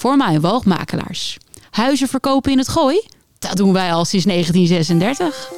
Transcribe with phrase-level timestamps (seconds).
[0.00, 1.36] voor mijn woogmakelaars.
[1.70, 3.02] Huizen verkopen in het gooi?
[3.38, 5.52] Dat doen wij al sinds 1936.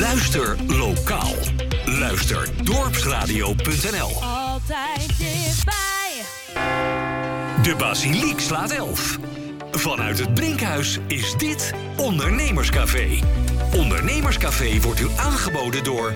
[0.00, 1.34] Luister lokaal.
[1.84, 4.22] Luister dorpsradio.nl.
[4.22, 6.22] Altijd dichtbij.
[7.62, 9.18] De basiliek slaat 11.
[9.70, 13.18] Vanuit het Brinkhuis is dit Ondernemerscafé.
[13.76, 16.14] Ondernemerscafé wordt u aangeboden door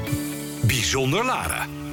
[0.66, 1.83] Bijzonder Laren.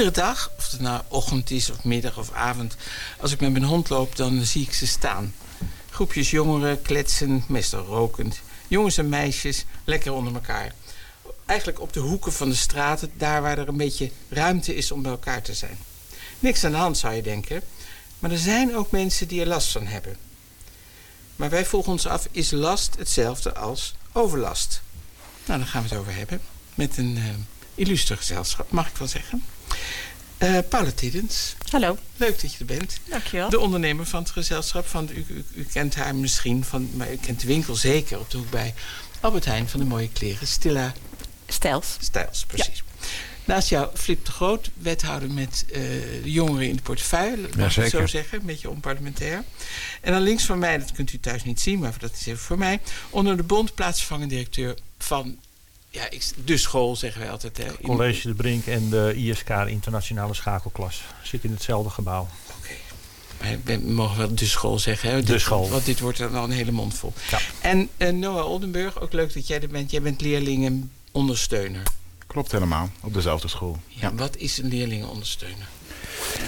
[0.00, 2.76] Iedere dag, of het nou ochtend is of middag of avond,
[3.18, 5.34] als ik met mijn hond loop, dan zie ik ze staan.
[5.90, 8.40] Groepjes jongeren, kletsen, meestal rokend.
[8.68, 10.72] Jongens en meisjes, lekker onder elkaar.
[11.46, 15.02] Eigenlijk op de hoeken van de straten, daar waar er een beetje ruimte is om
[15.02, 15.78] bij elkaar te zijn.
[16.38, 17.62] Niks aan de hand zou je denken,
[18.18, 20.16] maar er zijn ook mensen die er last van hebben.
[21.36, 24.82] Maar wij vroegen ons af, is last hetzelfde als overlast?
[25.44, 26.40] Nou, daar gaan we het over hebben.
[26.74, 27.24] Met een eh
[27.74, 29.42] illustre gezelschap, mag ik wel zeggen.
[30.38, 32.98] Eh Paula Tiddens, Hallo, leuk dat je er bent.
[33.04, 33.50] dankjewel.
[33.50, 34.86] De ondernemer van het gezelschap.
[34.86, 38.30] Van, u, u, u kent haar misschien, van, maar u kent de winkel zeker op
[38.30, 38.74] de hoek bij
[39.20, 40.46] Albert Heijn van de mooie kleren.
[40.46, 40.92] Stilla
[41.46, 41.96] Stels.
[42.00, 42.82] Stijls, precies.
[43.44, 45.80] Naast jou Flip de Groot, wethouder met eh,
[46.22, 47.48] de jongeren in de portefeuille.
[47.56, 49.44] Mag ik het zo zeggen, een beetje onparlementair.
[50.00, 52.38] En dan links van mij, dat kunt u thuis niet zien, maar dat is even
[52.38, 52.80] voor mij.
[53.10, 55.38] Onder de bond plaatsvervangend directeur van
[55.90, 57.56] ja, ik, de school, zeggen wij altijd.
[57.56, 61.02] Hè, in- College de Brink en de ISK de internationale schakelklas.
[61.22, 62.28] Zit in hetzelfde gebouw.
[62.58, 62.72] Oké.
[63.40, 65.10] Maar we mogen wel de school zeggen.
[65.10, 65.22] Hè?
[65.22, 65.68] De school.
[65.70, 67.12] Want dit wordt dan wel een hele mond vol.
[67.30, 67.38] Ja.
[67.60, 69.90] En eh, Noah Oldenburg, ook leuk dat jij er bent.
[69.90, 71.82] Jij bent leerlingenondersteuner.
[72.26, 73.78] Klopt helemaal, op dezelfde school.
[73.88, 75.68] Ja, Wat is een leerlingenondersteuner?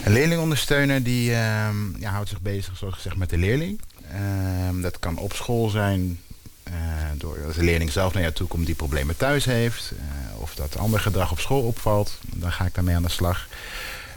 [0.04, 3.80] Een leerlingondersteuner die ehm, ja, houdt zich bezig, zoals gezegd, met de leerling.
[4.10, 6.20] Ehm, dat kan op school zijn,
[6.62, 6.72] eh
[7.16, 9.92] doordat de leerling zelf naar jou toe komt die problemen thuis heeft.
[9.98, 13.48] eh, of dat ander gedrag op school opvalt, dan ga ik daarmee aan de slag.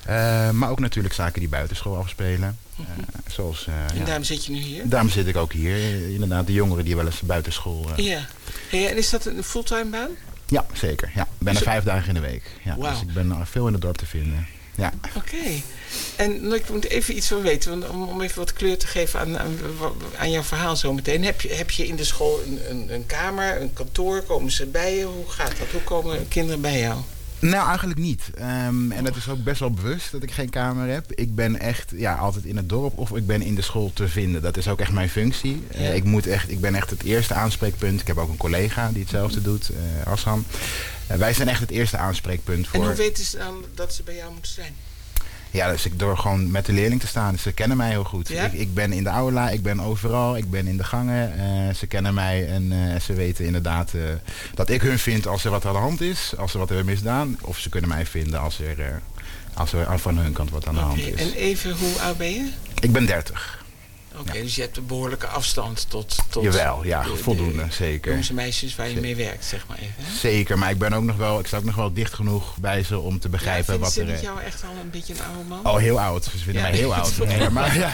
[0.06, 2.58] Eh, maar ook natuurlijk zaken die buitenschool afspelen.
[2.78, 2.84] Eh,
[3.28, 4.06] zoals, eh, En ja.
[4.06, 4.90] daarom zit je nu hier?
[4.90, 6.10] Daarom zit ik ook hier.
[6.14, 7.90] Inderdaad, de jongeren die wel eens buitenschool...
[7.96, 8.26] Ja.
[8.70, 10.10] Hey, en is dat een fulltime baan?
[10.48, 11.12] Ja, zeker.
[11.16, 11.22] Ja.
[11.22, 12.44] Ik ben er vijf dagen in de week.
[12.64, 12.76] Ja.
[12.76, 14.48] Dus ik ben veel in het dorp te vinden.
[14.76, 14.94] Ja.
[15.16, 15.62] Oké.
[16.16, 18.88] En nou, ik moet even iets van weten, want om, om even wat kleur te
[18.88, 19.58] geven aan, aan,
[20.18, 21.24] aan jouw verhaal zometeen.
[21.24, 24.22] Heb je, heb je in de school een, een, een kamer, een kantoor?
[24.22, 25.04] Komen ze bij je?
[25.04, 25.68] Hoe gaat dat?
[25.72, 27.00] Hoe komen kinderen bij jou?
[27.40, 28.30] Nou, eigenlijk niet.
[28.36, 31.12] Ehm, en dat is ook best wel bewust dat ik geen kamer heb.
[31.12, 34.08] Ik ben echt ja, altijd in het dorp of ik ben in de school te
[34.08, 34.42] vinden.
[34.42, 35.64] Dat is ook echt mijn functie.
[35.72, 38.02] Eh, ik, moet echt, ik ben echt het eerste aanspreekpunt.
[38.02, 39.70] Ik heb ook een collega die hetzelfde doet,
[40.04, 40.46] Asham.
[41.08, 42.80] Eh, wij zijn echt het eerste aanspreekpunt voor...
[42.80, 44.76] En hoe weten ze dan dat ze bij jou moeten zijn?
[45.52, 47.38] Ja, dus ik door gewoon met de leerling te staan.
[47.38, 48.28] Ze kennen mij heel goed.
[48.28, 48.46] Ja?
[48.46, 51.38] Ik, ik ben in de aula, ik ben overal, ik ben in de gangen.
[51.38, 53.92] Eh, ze kennen mij en eh, ze weten inderdaad
[54.56, 56.34] dat ik hun vind als er wat aan de hand is.
[56.38, 57.38] Als ze wat hebben misdaan.
[57.42, 59.02] Of ze kunnen mij vinden als er,
[59.54, 61.14] als er van hun kant wat aan de hand is.
[61.14, 62.50] En even, hoe oud ben je?
[62.80, 63.65] Ik ben 30.
[64.20, 66.16] Oké, dus je hebt een behoorlijke afstand tot...
[66.30, 68.10] tot Jawel, ja, de- de voldoende, zeker.
[68.12, 69.08] Jongens en meisjes waar je Zeker.
[69.08, 69.94] mee werkt, zeg maar even.
[69.98, 70.16] Hè?
[70.16, 72.84] Zeker, maar ik ben ook nog wel, ik sta ook nog wel dicht genoeg bij
[72.84, 74.06] ze om te begrijpen ja, wat er.
[74.08, 75.66] ze eh, jou echt al een beetje een oude man?
[75.74, 76.24] Oh, heel oud.
[76.24, 77.18] Ze vinden Ja, mij heel oud.
[77.26, 77.90] Nee, maar, ja.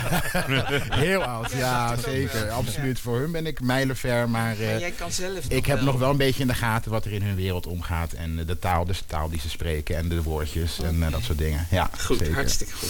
[1.05, 2.49] heel oud, ja, zeker.
[2.49, 2.99] Absoluut.
[2.99, 6.17] Voor hun ben ik mijlenver, maar eh, jij kan zelf ik heb nog wel een
[6.17, 8.11] beetje in de gaten wat er in hun wereld omgaat.
[8.13, 11.21] En eh, de taal, dus de taal die ze spreken en de woordjes en dat
[11.23, 11.67] soort dingen.
[11.71, 12.33] Ja, Goed, zeker.
[12.33, 12.89] hartstikke goed.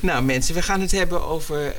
[0.00, 1.74] Nou mensen, we gaan het hebben over...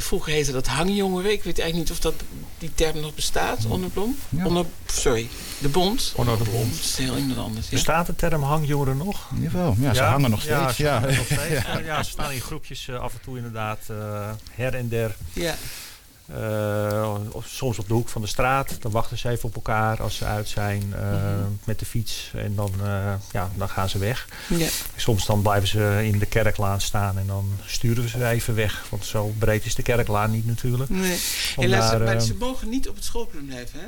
[0.00, 1.32] vroeger heette dat hangjongeren.
[1.32, 2.14] Ik weet eigenlijk niet of dat,
[2.58, 3.66] die term nog bestaat.
[3.66, 4.16] Onderblom?
[4.28, 4.46] Ja.
[4.46, 5.28] Onder, sorry,
[5.58, 6.12] de bond.
[6.16, 6.70] Onder de bond.
[6.74, 7.66] Dat is heel iemand anders.
[7.68, 7.72] Ja.
[7.72, 9.28] Bestaat de term hangjongeren nog?
[9.40, 10.76] Jawel, ja, ze hangen nog steeds.
[10.76, 11.66] ze Ja, hangen nog steeds.
[11.66, 15.16] Ja, ja, ze staan in groepjes eh, af en toe inderdaad eh, her en der.
[15.32, 15.54] Ja.
[16.34, 18.76] Eh, of soms op de hoek van de straat.
[18.82, 21.50] Dan wachten ze even op elkaar als ze uit zijn eh, Mhm.
[21.64, 22.30] met de fiets.
[22.34, 24.28] En dan, eh, ja, dan gaan ze weg.
[24.48, 24.68] ja.
[24.96, 28.86] Soms dan blijven ze in de kerklaan staan en dan sturen we ze even weg.
[28.90, 30.90] Want zo breed is de kerklaan niet natuurlijk.
[30.90, 31.18] Nee.
[31.56, 33.86] Om Helaas, daar, maar ze mogen niet op het schoolplein blijven, hè?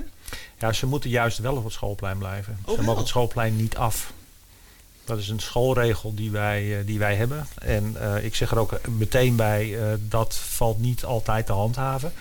[0.67, 2.59] Ja, ze moeten juist wel op het schoolplein blijven.
[2.65, 2.85] Oh, ze wel?
[2.85, 4.13] mogen het schoolplein niet af.
[5.11, 7.47] Dat is een schoolregel die wij, eh, die wij hebben.
[7.59, 12.13] En eh, ik zeg er ook meteen bij, eh, dat valt niet altijd te handhaven.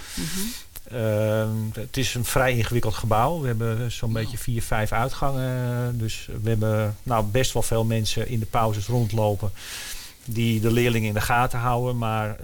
[0.91, 3.39] Ehm, het is een vrij ingewikkeld gebouw.
[3.41, 5.97] We hebben zo'n beetje vier, vijf uitgangen.
[5.97, 9.51] Dus we hebben nou, best wel veel mensen in de pauzes rondlopen
[10.25, 11.97] die de leerlingen in de gaten houden.
[11.97, 12.37] Maar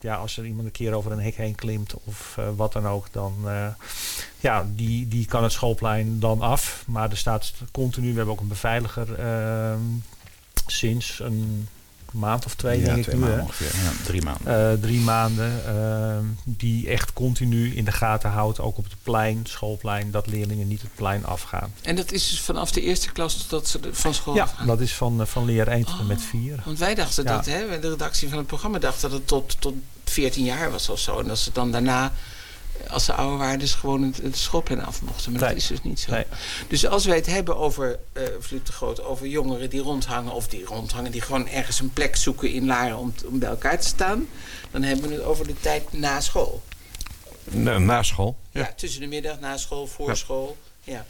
[0.00, 3.06] ja, als er iemand een keer over een hek heen klimt of wat dan ook,
[3.12, 3.34] dan
[4.44, 6.84] ja, die, die kan het schoolplein dan af.
[6.86, 9.74] Maar er staat continu, we hebben ook een beveiliger eh,
[10.66, 11.68] sinds een
[12.12, 13.20] maand of twee, ja, denk ik twee nu.
[13.20, 13.82] maanden ongeveer.
[13.82, 14.70] Ja, drie maanden.
[14.72, 15.66] Eh, drie maanden.
[15.66, 20.68] eh, die echt continu in de gaten houdt, ook op het plein, schoolplein, dat leerlingen
[20.68, 21.72] niet het plein afgaan.
[21.82, 24.66] En dat is dus vanaf de eerste klas totdat ze van school Ja, afgaan?
[24.66, 26.62] dat is van, eh, van leer 1 tot en met 4.
[26.64, 27.36] Want wij dachten Ja.
[27.36, 29.74] dat, hè, de redactie van het programma dacht dat het tot, tot
[30.04, 31.18] 14 jaar was of zo.
[31.20, 32.12] En dat ze dan daarna
[32.88, 35.32] als ze ouder waren, dus gewoon het, het schoolplein af mochten.
[35.32, 36.10] Maar dat is dus niet zo.
[36.10, 36.24] Nee.
[36.68, 40.48] Dus als wij het hebben over eh Philippe de Groot, over jongeren die rondhangen, of
[40.48, 43.86] die rondhangen, die gewoon ergens een plek zoeken in Laren om, om bij elkaar te
[43.86, 44.28] staan,
[44.70, 46.62] dan hebben we het over de tijd na school.
[47.44, 48.36] Na, na school.
[48.50, 48.72] Ja.
[48.76, 50.56] tussen de middag, na school, voor school.
[50.82, 51.06] Ja.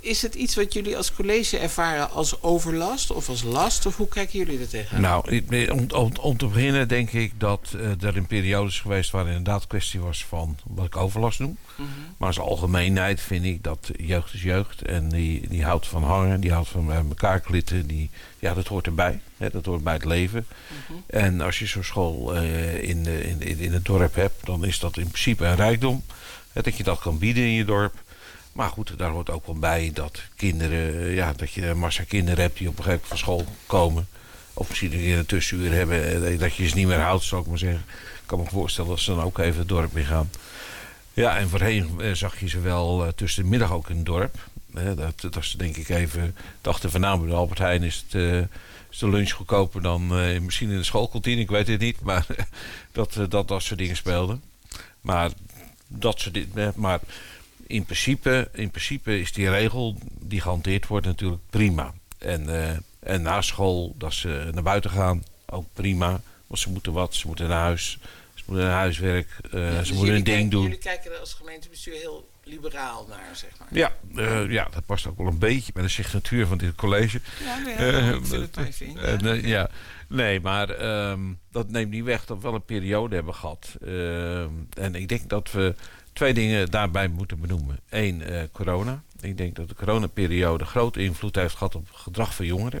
[0.00, 3.86] Is het iets wat jullie als college ervaren als overlast of als last?
[3.86, 5.00] Of hoe kijken jullie er tegenaan?
[5.00, 9.26] Nou, om, om, om te beginnen denk ik dat eh, er in periodes geweest waar
[9.26, 11.56] inderdaad kwestie was van wat ik overlast noem.
[11.76, 11.88] Mhm.
[12.16, 14.82] Maar als algemeenheid vind ik dat jeugd is jeugd.
[14.82, 17.86] En die, die houdt van hangen, die houdt van elkaar klitten.
[17.86, 19.20] Die, ja, dat hoort erbij.
[19.36, 20.46] Hè, dat hoort bij het leven.
[20.88, 20.98] Mhm.
[21.06, 24.64] En als je zo'n school eh, in, de- in, in, in het dorp hebt, dan
[24.64, 26.02] is dat in principe een rijkdom.
[26.52, 27.94] Hè, dat je dat kan bieden in je dorp.
[28.52, 32.04] Maar goed, daar hoort ook wel bij dat kinderen, eh, ja, dat je een massa
[32.04, 34.08] kinderen hebt die op een gegeven moment van school komen.
[34.54, 37.42] Of misschien een keer een tussenuur hebben, eh, dat je ze niet meer houdt, zou
[37.42, 37.84] ik maar zeggen.
[37.96, 40.30] Ik kan me voorstellen dat ze dan ook even het dorp in gaan.
[41.12, 44.06] Ja, en voorheen eh, zag je ze wel eh, tussen de middag ook in het
[44.06, 44.48] dorp.
[44.94, 48.22] Dat, dat is denk ik even, dachten van nou, bij de Albert Heijn is, het,
[48.22, 48.42] eh,
[48.98, 52.00] de lunch goedkoper dan eh, misschien in de schoolkantine, ik weet het niet.
[52.00, 52.26] Maar
[52.92, 54.42] dat, eh, dat dat soort dingen speelden.
[55.00, 55.30] Maar
[55.88, 57.00] dat dingen, eh, maar
[57.70, 61.94] in principe, in principe is die regel die gehanteerd wordt natuurlijk prima.
[62.18, 66.20] En, eh, en na school, dat ze naar buiten gaan, ook prima.
[66.46, 67.98] Want ze moeten wat, ze moeten naar huis,
[68.34, 70.62] ze moeten naar huiswerk, eh, Ja, ze dus moeten hun ding kijken- doen.
[70.62, 73.68] Jullie kijken er als gemeentebestuur heel liberaal naar, zeg maar.
[73.70, 77.20] Ja, eh, ja, dat past ook wel een beetje bij de signatuur van dit college.
[77.44, 79.48] Ja, nou ja, ik vul het even in.
[79.48, 79.70] ja.
[80.08, 83.76] Nee, maar ehm, dat neemt niet weg dat we wel een periode hebben gehad.
[83.84, 84.48] Ehm,
[84.78, 85.74] en ik denk dat we
[86.12, 87.80] twee dingen daarbij moeten benoemen.
[87.88, 89.02] Eén, eh, corona.
[89.20, 92.80] Ik denk dat de coronaperiode grote invloed heeft gehad op het gedrag van jongeren.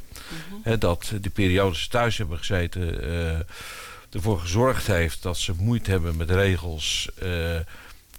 [0.62, 3.38] Hè, dat de periodes thuis hebben gezeten eh,
[4.10, 7.08] ervoor gezorgd heeft dat ze moeite hebben met regels,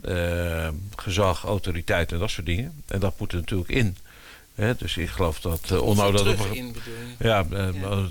[0.02, 2.84] eh, gezag, autoriteit en dat soort dingen.
[2.88, 3.98] En dat moet er natuurlijk in.
[4.78, 6.28] Dus ik geloof dat uh, Onno dat...
[6.28, 6.76] op- in
[7.20, 7.44] ja,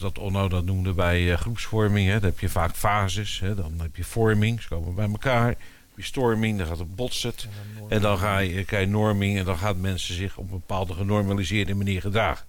[0.00, 2.09] dat Onno dat noemde bij groepsvorming.
[2.09, 2.12] Hè.
[2.12, 3.40] Dan heb je vaak fases.
[3.40, 3.54] Hè.
[3.54, 5.57] Dan heb je vorming, ze komen bij elkaar.
[6.02, 7.33] Storming, dan gaat het botsen.
[7.88, 10.95] En dan ga je, krijg je norming en dan gaan mensen zich op een bepaalde
[10.95, 12.47] genormaliseerde manier gedragen.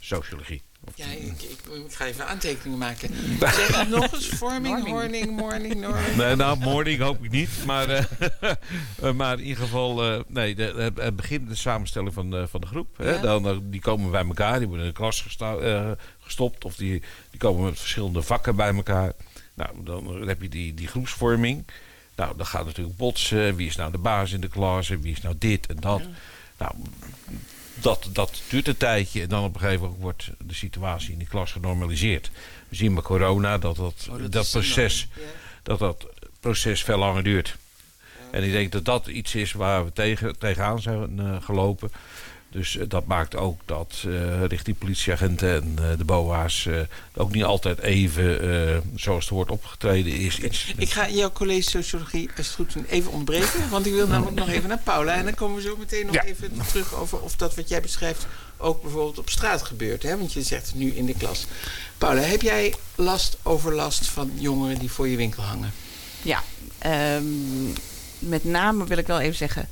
[0.00, 0.62] Sociologie.
[0.94, 3.10] Ja, ik, ik, ik ga even aantekeningen maken.
[3.40, 4.28] Zeg nog eens.
[4.28, 6.16] Vorming, horning, morning, norming.
[6.16, 7.48] Nee, nou, morning hoop ik niet.
[7.66, 8.04] Maar, eh,
[9.02, 12.48] eh, maar in ieder geval, eh, nee, de, het, het begin de samenstelling van de,
[12.48, 12.96] van de groep.
[12.96, 13.20] Hè, Ja.
[13.20, 16.64] dan, dan- die komen bij elkaar, die worden in de klas eh, gestopt.
[16.64, 19.12] Of die, die komen met verschillende vakken bij elkaar.
[19.54, 21.64] Nou, dan heb je die, die groepsvorming.
[22.18, 23.56] Nou, dan gaat natuurlijk botsen.
[23.56, 24.90] Wie is nou de baas in de klas?
[24.90, 26.02] En wie is nou dit en dat?
[26.58, 26.72] Nou,
[27.74, 29.22] dat, dat duurt een tijdje.
[29.22, 32.30] En dan op een gegeven moment wordt de situatie in die klas genormaliseerd.
[32.68, 35.22] We zien bij corona dat dat, Oh, dat, proces ja.
[35.62, 36.06] dat dat
[36.40, 37.56] proces veel langer duurt.
[38.30, 41.90] En ik denk dat dat iets is waar we tegen, tegenaan zijn eh, gelopen.
[42.50, 46.80] Dus eh, dat maakt ook dat eh, richting politieagenten en eh, de BOA's eh,
[47.16, 48.40] ook niet altijd even
[48.70, 50.38] eh, zoals het wordt opgetreden is.
[50.40, 53.70] Iets, Ik ga jouw college sociologie, als het goed is, even ontbreken.
[53.70, 55.14] Want ik wil namelijk nog even naar Paula.
[55.14, 56.24] En dan komen we zo meteen nog Ja.
[56.24, 58.26] even terug over of dat wat jij beschrijft
[58.56, 60.02] ook bijvoorbeeld op straat gebeurt.
[60.02, 60.18] Hè?
[60.18, 61.46] Want je zegt nu in de klas.
[61.98, 65.72] Paula, heb jij last, overlast van jongeren die voor je winkel hangen?
[66.22, 66.42] Ja,
[66.78, 67.24] ehm,
[68.18, 69.68] met name wil ik wel even zeggen,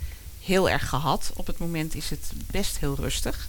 [0.47, 1.31] heel erg gehad.
[1.35, 3.47] Op het moment is het best heel rustig.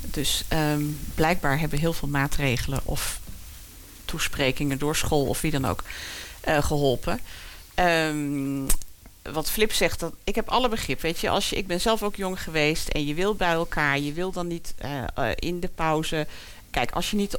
[0.00, 0.84] Dus ehm,
[1.14, 3.20] blijkbaar hebben heel veel maatregelen of
[4.04, 5.82] toesprekingen door school of wie dan ook
[6.40, 7.20] eh, geholpen.
[7.74, 8.66] Ehm,
[9.22, 11.00] wat Flip zegt, dat, ik heb alle begrip.
[11.00, 13.98] Weet je, als je, ik ben zelf ook jong geweest en je wil bij elkaar,
[13.98, 16.26] je wil dan niet eh, eh, in de pauze.
[16.70, 17.36] Kijk, als je niet,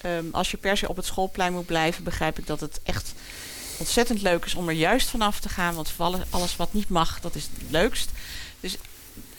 [0.00, 3.14] ehm, als je per se op het schoolplein moet blijven, begrijp ik dat het echt
[3.78, 5.74] ontzettend leuk is om er juist vanaf te gaan.
[5.74, 5.92] Want
[6.30, 8.10] alles wat niet mag, dat is het leukst.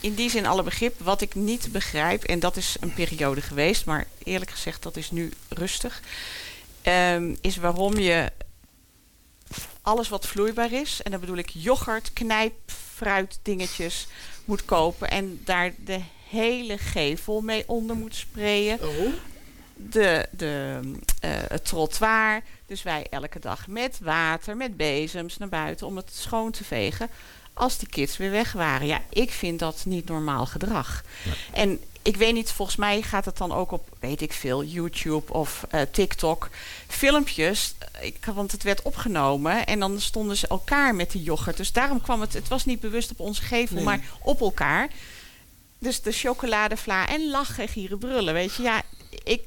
[0.05, 0.99] In die zin alle begrip.
[0.99, 5.11] Wat ik niet begrijp, en dat is een periode geweest, maar eerlijk gezegd, dat is
[5.11, 6.01] nu rustig.
[6.81, 8.31] ehm, is waarom je
[9.81, 14.07] alles wat vloeibaar is, en dan bedoel ik yoghurt, knijpfruit dingetjes,
[14.45, 19.13] moet kopen en daar de hele gevel mee onder moet sprayen Oh?
[19.75, 20.79] de, de,
[21.19, 22.43] eh, het trottoir.
[22.65, 27.09] Dus wij elke dag met water, met bezems naar buiten om het schoon te vegen.
[27.57, 28.87] Als die kids weer weg waren.
[28.87, 31.03] Ja, ik vind dat niet normaal gedrag.
[31.53, 35.33] En ik weet niet, volgens mij gaat het dan ook op, weet ik veel, YouTube
[35.33, 36.49] of eh, TikTok.
[36.87, 41.57] Filmpjes, ik, want het werd opgenomen en dan stonden ze elkaar met die yoghurt.
[41.57, 43.83] Dus daarom kwam het, het was niet bewust op onze gevel, Nee.
[43.85, 44.89] maar op elkaar.
[45.79, 48.33] Dus de chocoladevla en lachen, gieren, brullen.
[48.33, 48.81] Weet je, ja,
[49.23, 49.41] ik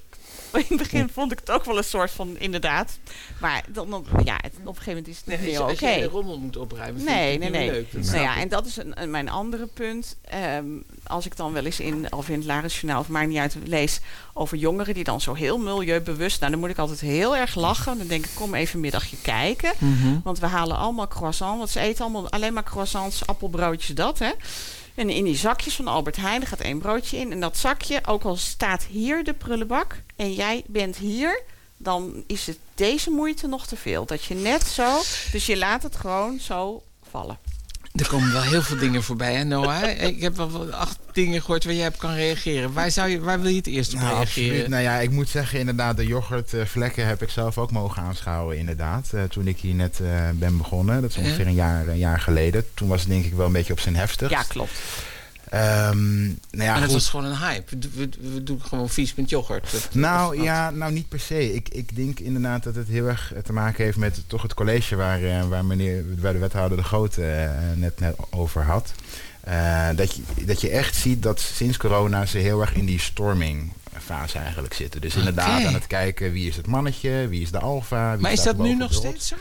[0.58, 2.98] In het begin vond ik het ook wel een soort van inderdaad.
[3.40, 5.72] Maar dan, dan- ja, het- op een gegeven moment is het niet Nee, meer als
[5.72, 5.84] oké.
[5.88, 7.70] jij de rommel moet opruimen, vind Nee, ik nee, nee.
[7.70, 7.92] leuk.
[7.92, 10.16] Dat Nou ja, en dat is een, een- mijn andere punt.
[10.24, 10.64] Ehm,
[11.06, 13.56] als ik dan wel eens in, of in het Lagers Journaal, of maakt niet uit,
[13.64, 14.00] lees
[14.32, 16.40] over jongeren die dan zo heel milieubewust.
[16.40, 17.98] Nou, dan moet ik altijd heel erg lachen.
[17.98, 19.72] Dan denk ik, kom even een middagje kijken.
[19.78, 20.18] Mhm.
[20.24, 21.58] Want we halen allemaal croissants.
[21.58, 24.30] Want ze eten allemaal alleen maar croissants, appelbroodjes, dat hè.
[24.98, 27.32] En in die zakjes van Albert Heijn, gaat één broodje in.
[27.32, 31.42] En dat zakje, ook al staat hier de prullenbak en jij bent hier,
[31.76, 34.04] dan is het deze moeite nog te veel.
[34.04, 35.00] Dat je net zo,
[35.32, 37.38] dus je laat het gewoon zo vallen.
[37.92, 40.00] Er komen wel heel veel dingen voorbij, hè, Noah?
[40.00, 42.72] Ik heb wel acht dingen gehoord waar jij op kan reageren.
[42.72, 44.48] Waar, zou je, waar wil je het eerst op Nou, reageren?
[44.50, 44.68] absoluut.
[44.68, 49.08] Nou ja, ik moet zeggen, inderdaad, de yoghurtvlekken heb ik zelf ook mogen aanschouwen, inderdaad.
[49.12, 52.20] Eh, toen ik hier net eh, ben begonnen, dat is ongeveer een, jaar, een jaar
[52.20, 52.64] geleden.
[52.74, 54.34] Toen was het denk ik wel een beetje op zijn heftigst.
[54.34, 54.72] Ja, klopt.
[55.50, 56.92] Ehm, nou ja, het goed.
[56.92, 57.76] was gewoon een hype.
[57.78, 59.72] We, we, we doen gewoon vies met yoghurt.
[59.72, 61.54] Dat- Nou dat- ja, nou niet per se.
[61.54, 64.96] Ik, ik denk inderdaad dat het heel erg te maken heeft met toch het college
[64.96, 68.92] waar, eh, waar, meneer, waar de wethouder de Groot eh, net, net over had.
[69.40, 72.98] Eh, dat, je, dat je echt ziet dat sinds corona ze heel erg in die
[73.00, 73.72] storming
[74.04, 75.00] fase eigenlijk zitten.
[75.00, 78.16] Dus inderdaad aan het kijken wie is het mannetje, wie is de alfa.
[78.20, 79.36] Maar is staat dat nu nog steeds zo?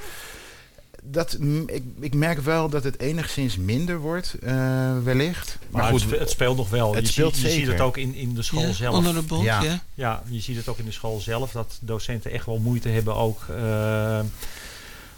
[1.12, 5.58] Dat, ik, ik merk wel dat het enigszins minder wordt, eh, wellicht.
[5.70, 6.96] Maar, goed, het speelt nog wel.
[6.96, 8.96] het je, speelt ziet, je ziet het ook in, in de school Ja, zelf.
[8.96, 9.64] Onder de bond, ja.
[9.64, 9.84] Ja.
[9.94, 13.16] Ja, je ziet het ook in de school zelf dat docenten echt wel moeite hebben
[13.16, 14.20] ook eh,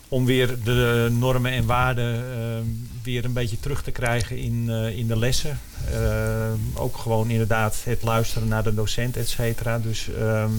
[0.10, 2.40] om weer de normen en waarden eh,
[3.04, 5.60] weer een beetje terug te krijgen in, eh, in de lessen.
[5.94, 9.80] Eh, ook gewoon inderdaad het luisteren naar de docent, et cetera.
[9.80, 10.50] Dus ehm,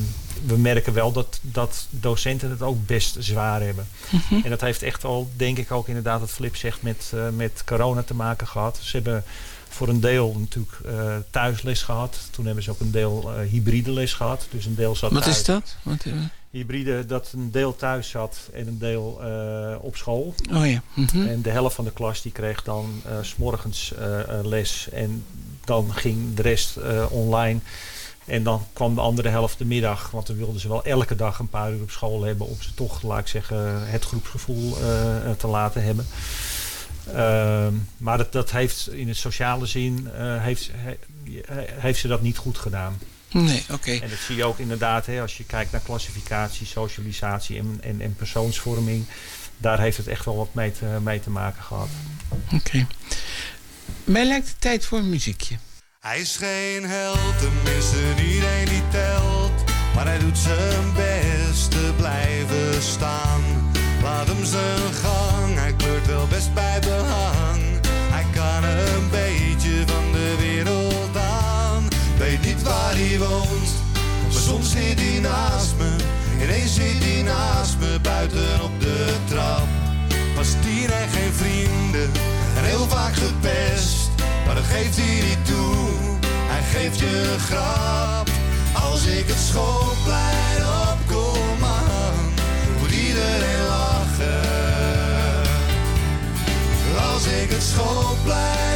[0.47, 3.87] we merken wel dat, dat docenten het ook best zwaar hebben.
[4.11, 4.41] Mhm.
[4.45, 7.63] En dat heeft echt wel, denk ik ook inderdaad, wat Flip zegt, met, eh, met
[7.65, 8.79] corona te maken gehad.
[8.83, 9.25] Ze hebben
[9.69, 12.19] voor een deel natuurlijk eh thuisles gehad.
[12.31, 14.47] Toen hebben ze ook een deel hybride les gehad.
[14.51, 15.37] Dus een deel zat Wat thuis.
[15.37, 15.77] is dat?
[15.83, 16.05] Wat,
[16.51, 20.35] Hybride, dat een deel thuis zat en een deel eh, op school.
[20.53, 20.83] oh ja.
[20.95, 21.27] mhm.
[21.27, 24.89] En de helft van de klas die kreeg dan eh, s s'morgens eh, eh, les.
[24.93, 25.25] En
[25.65, 27.59] dan ging de rest eh, online.
[28.25, 30.11] En dan kwam de andere helft de middag.
[30.11, 32.47] Want dan wilden ze wel elke dag een paar uur op school hebben.
[32.47, 36.07] Om ze toch, laat ik zeggen, het groepsgevoel eh, eh, te laten hebben.
[37.15, 40.99] Ehm, maar dat, dat heeft in het sociale zin eh, heeft, he-
[41.81, 42.99] heeft ze dat niet goed gedaan.
[43.31, 43.91] Nee, oké.
[43.91, 48.01] En dat zie je ook inderdaad hè, als je kijkt naar klassificatie, socialisatie en, en,
[48.01, 49.05] en persoonsvorming.
[49.57, 51.89] Daar heeft het echt wel wat mee te, mee te maken gehad.
[52.53, 52.87] Oké.
[54.05, 55.57] Mij lijkt het tijd voor een muziekje.
[56.01, 59.65] Hij is geen held, tenminste niet één die telt.
[59.95, 63.43] Maar hij doet zijn best te blijven staan.
[64.03, 67.60] Laat hem zijn gang, hij kleurt wel best bij behang.
[86.99, 88.29] Je grap.
[88.91, 92.33] Als ik het schoolplein opkom aan,
[92.81, 94.43] moet iedereen lachen.
[97.13, 98.70] Als ik het schoolplein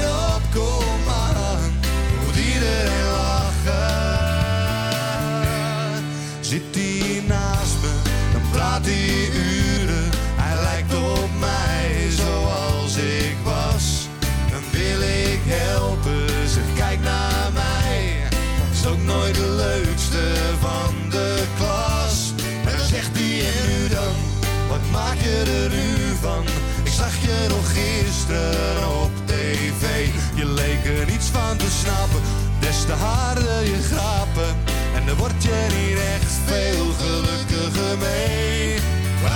[27.48, 30.08] nog gisteren op tv.
[30.34, 32.20] Je leek er niets van te snappen,
[32.60, 34.56] des te harder je grappen.
[34.94, 38.78] En dan word je niet echt veel gelukkiger mee.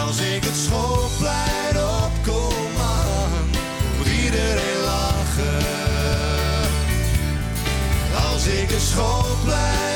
[0.07, 3.44] Als ik het schoolplein opkom aan,
[3.97, 5.66] moet iedereen lachen.
[8.33, 9.88] Als ik het schoolplein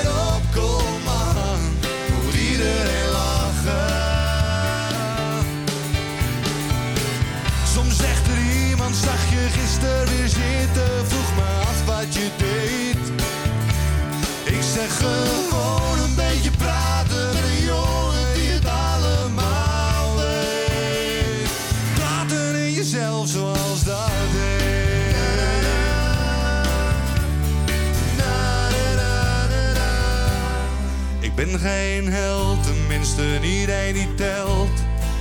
[31.63, 34.79] geen held, tenminste niet die telt.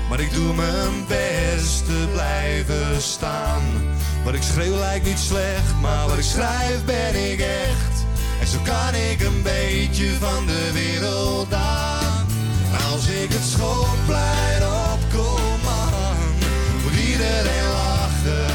[0.10, 3.62] Maar ik doe mijn best te blijven staan.
[4.24, 8.06] Wat ik schreeuw lijkt niet slecht, maar wat ik schrijf ben ik echt.
[8.42, 12.26] En zo kan ik een beetje van de wereld aan.
[12.92, 14.62] Als ik het schoolplein
[14.94, 16.18] opkom, man,
[16.84, 18.46] moet iedereen lachen.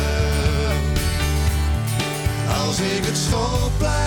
[2.67, 4.06] Als ik het schoolplein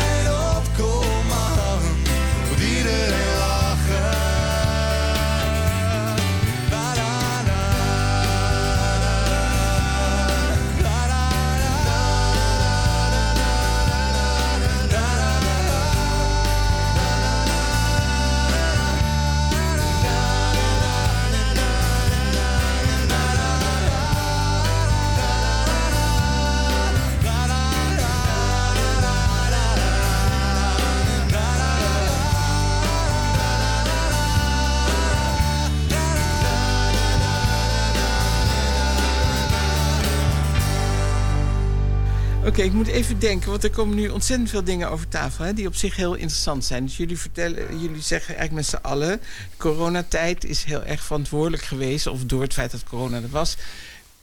[42.64, 45.46] even denken, want er komen nu ontzettend veel dingen over tafel...
[45.46, 46.86] Hè, die op zich heel interessant zijn.
[46.86, 49.22] Dus jullie, vertellen, jullie zeggen eigenlijk met z'n allen...
[49.58, 52.08] coronatijd is heel erg verantwoordelijk geweest...
[52.08, 53.58] of door het feit dat corona er was...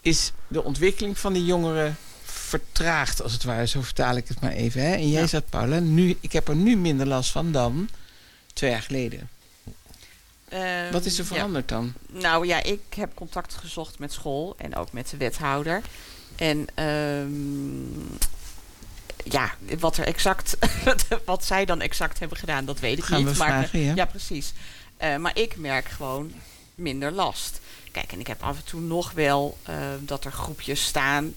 [0.01, 3.67] is de ontwikkeling van die jongeren vertraagd, als het ware.
[3.67, 4.81] Zo vertaal ik het maar even.
[4.83, 4.93] Hè?
[4.95, 5.27] En jij Ja.
[5.27, 7.89] zegt, Paula, nu, ik heb er nu minder last van dan
[8.53, 9.29] twee jaar geleden.
[10.49, 11.35] Ehm, Wat is er ja.
[11.35, 11.93] veranderd dan?
[12.13, 15.83] Nou ja, ik heb contact gezocht met school en ook met de wethouder.
[16.37, 18.27] En ehm,
[19.25, 20.57] ja, wat er exact,
[21.25, 23.33] wat zij dan exact hebben gedaan, dat weet ik Gaan niet.
[23.33, 24.05] we maar, vragen, ja.
[24.05, 24.53] precies.
[24.97, 26.33] Eh, maar ik merk gewoon
[26.75, 27.61] minder last.
[27.93, 31.35] Kijk, en ik heb af en toe nog wel eh, dat er groepjes staan.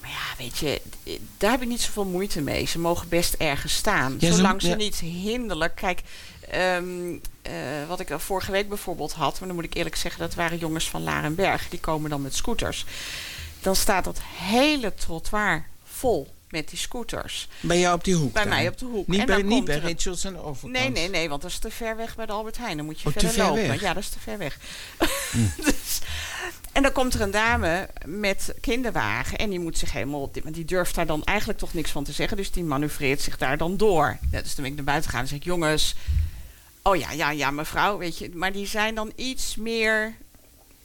[0.00, 0.80] Maar ja, weet je,
[1.38, 2.66] daar heb ik niet zoveel moeite mee.
[2.66, 4.16] Ze mogen best ergens staan.
[4.18, 4.74] Ja, zolang ze ja.
[4.74, 5.74] niet hinderlijk.
[5.74, 6.02] Kijk,
[6.48, 7.52] ehm, eh,
[7.88, 10.88] wat ik vorige week bijvoorbeeld had, maar dan moet ik eerlijk zeggen, dat waren jongens
[10.88, 11.68] van Larenberg.
[11.68, 12.84] Die komen dan met scooters.
[13.62, 17.48] Dan staat dat hele trottoir vol met die scooters.
[17.60, 19.06] Bij jou op die hoek Bij mij op de hoek.
[19.06, 20.72] Niet En bij, niet Rachel's de overkant?
[20.72, 22.76] Nee, nee, nee, want dat is te ver weg bij de Albert Heijn.
[22.76, 23.66] Dan moet je Oh, verder ver lopen.
[23.68, 23.80] weg?
[23.80, 24.58] Ja, dat is te ver weg.
[25.64, 26.00] dus,
[26.72, 30.30] en dan komt er een dame met kinderwagen en die moet zich helemaal...
[30.42, 32.36] Maar die durft daar dan eigenlijk toch niks van te zeggen.
[32.36, 34.18] Dus die manoeuvreert zich daar dan door.
[34.30, 35.44] Ja, dus toen ben ik naar buiten gegaan en zeg ik...
[35.44, 35.94] Jongens,
[36.82, 38.30] oh ja, ja, ja, mevrouw, weet je.
[38.34, 40.14] Maar die zijn dan iets meer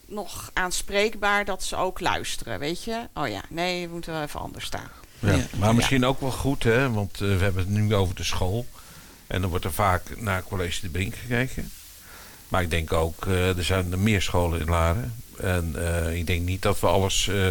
[0.08, 3.08] nog aanspreekbaar dat ze ook luisteren, weet je.
[3.13, 4.89] Oh ja, nee, we moeten wel even anders staan.
[5.20, 5.32] Ja.
[5.32, 5.43] Ja.
[5.58, 6.91] Maar misschien ook wel goed, hè?
[6.91, 8.65] Want eh, we hebben het nu over de school.
[9.28, 11.72] En dan wordt er vaak naar College de Brink gekeken.
[12.48, 15.13] Maar ik denk ook, eh, er zijn er meer scholen in Laren.
[15.38, 17.48] En eh, ik denk niet dat we alles eh,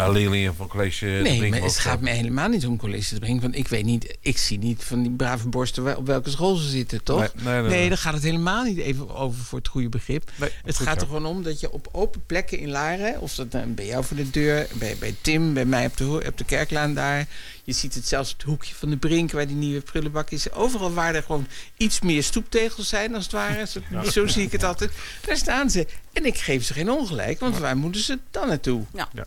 [0.00, 2.04] naar leerlingen van College Nee, maar het gaat doen.
[2.04, 3.40] me helemaal niet om college te brengen.
[3.42, 6.68] Want ik weet niet, ik zie niet van die brave borsten op welke school ze
[6.68, 7.18] zitten, toch?
[7.18, 7.88] Nee, nee, nee, nee, nee.
[7.88, 10.30] daar gaat het helemaal niet even over voor het goede begrip.
[10.36, 13.34] Nee, Het goed gaat er gewoon om dat je op open plekken in Laren, of
[13.34, 16.38] dat dan bij jou voor de deur, bij, bij Tim, bij mij op de, op
[16.38, 17.26] de kerklaan daar.
[17.64, 20.52] Je ziet het zelfs op het hoekje van de brink waar die nieuwe prullenbak is.
[20.52, 23.66] Overal waar er gewoon iets meer stoeptegels zijn, als het ware.
[23.66, 24.90] Zo, zo zie ik het altijd.
[25.26, 25.86] Daar staan ze.
[26.12, 28.82] En ik geef ze geen ongelijk, want waar moeten ze dan naartoe?
[28.94, 29.08] Ja.
[29.12, 29.26] Ja.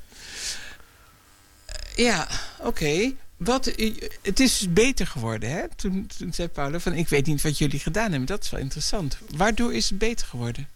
[1.95, 2.27] Ja,
[2.59, 3.13] oké.
[3.37, 5.61] Wat, eh, het is beter geworden, hè?
[5.75, 8.25] Toen, zei Paula van, ik weet niet wat jullie gedaan hebben.
[8.25, 9.17] Dat is wel interessant.
[9.35, 10.67] Waardoor is het beter geworden?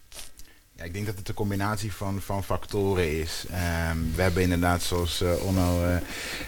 [0.76, 3.46] Ja, ik denk dat het een combinatie van, van factoren is.
[3.50, 5.98] Ehm, we hebben inderdaad, zoals eh, Onno eh,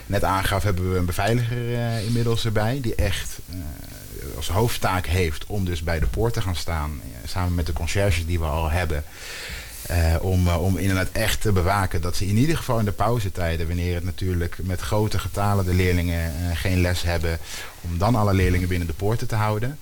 [0.06, 2.80] net aangaf, hebben we een beveiliger inmiddels erbij.
[2.80, 3.38] Die echt
[4.36, 7.00] als hoofdtaak heeft om dus bij de poort te gaan staan.
[7.26, 9.04] samen met de conciërge die we al hebben.
[9.90, 12.92] Eh, om, eh, om inderdaad echt te bewaken dat ze in ieder geval in de
[12.92, 17.38] pauzetijden, wanneer het natuurlijk met grote getalen de leerlingen eh, geen les hebben,
[17.80, 19.78] om dan alle leerlingen binnen de poorten te houden.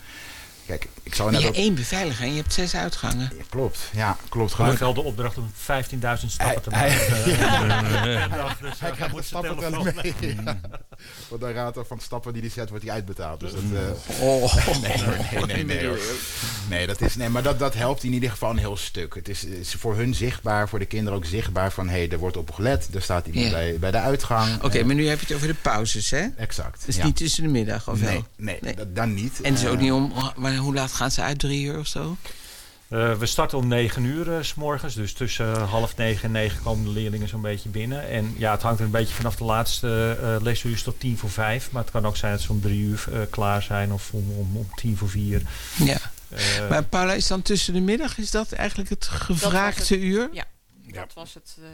[0.68, 1.54] Kijk, ik zou net Ja, ook...
[1.54, 3.30] één beveiliger en je hebt zes uitgangen.
[3.36, 4.54] Ja, klopt, ja, klopt.
[4.54, 4.78] Gelukkig.
[4.80, 7.00] wel de opdracht om 15.000 stappen te maken.
[8.22, 8.58] eh, dag.
[8.62, 10.12] Dus Hij hij krijgt de stappenteller telefoon.
[10.20, 10.34] mee.
[10.44, 10.60] Ja.
[11.28, 13.40] Want de raad van de stappen die hij zet, wordt hij uitbetaald.
[13.40, 14.94] Dus dat, eh, Oh, nee,
[15.46, 15.98] nee, nee, nee, hoor.
[16.68, 19.14] nee, dat is, nee, maar dat, dat helpt in ieder geval een heel stuk.
[19.14, 21.88] Het is, is voor hun zichtbaar, voor de kinderen ook zichtbaar van...
[21.88, 23.50] hé, hey, er wordt op gelet, er staat iemand Ja.
[23.52, 24.62] bij, bij de uitgang.
[24.62, 26.26] Oké, Eh, maar nu heb je het over de pauzes, hè?
[26.36, 26.82] Exact.
[26.86, 27.04] Dus ja.
[27.04, 28.24] niet tussen de middag, of nee, wel?
[28.36, 28.74] nee, Nee.
[28.74, 29.40] dat- dan niet.
[29.40, 30.12] En het is ook Eh, niet om...
[30.36, 31.38] Maar hoe laat gaan ze uit?
[31.38, 32.16] Drie uur of zo?
[32.88, 34.94] Eh, we starten om 9 uur eh, s morgens.
[34.94, 38.08] Dus tussen eh, half negen en negen komen de leerlingen zo'n beetje binnen.
[38.08, 41.18] En ja, het hangt er een beetje vanaf de laatste eh lesuur is tot tien
[41.18, 41.68] voor vijf.
[41.70, 44.30] Maar het kan ook zijn dat ze om drie uur eh, klaar zijn of om,
[44.30, 45.42] om, om tien voor vier.
[45.76, 45.98] Ja.
[46.28, 49.90] Eh, Maar Paula, is dan tussen de middag, is dat eigenlijk het gevraagde het.
[49.90, 50.28] uur?
[50.32, 50.44] Ja.
[50.92, 51.00] Ja.
[51.00, 51.56] Dat was het.
[51.60, 51.64] eh,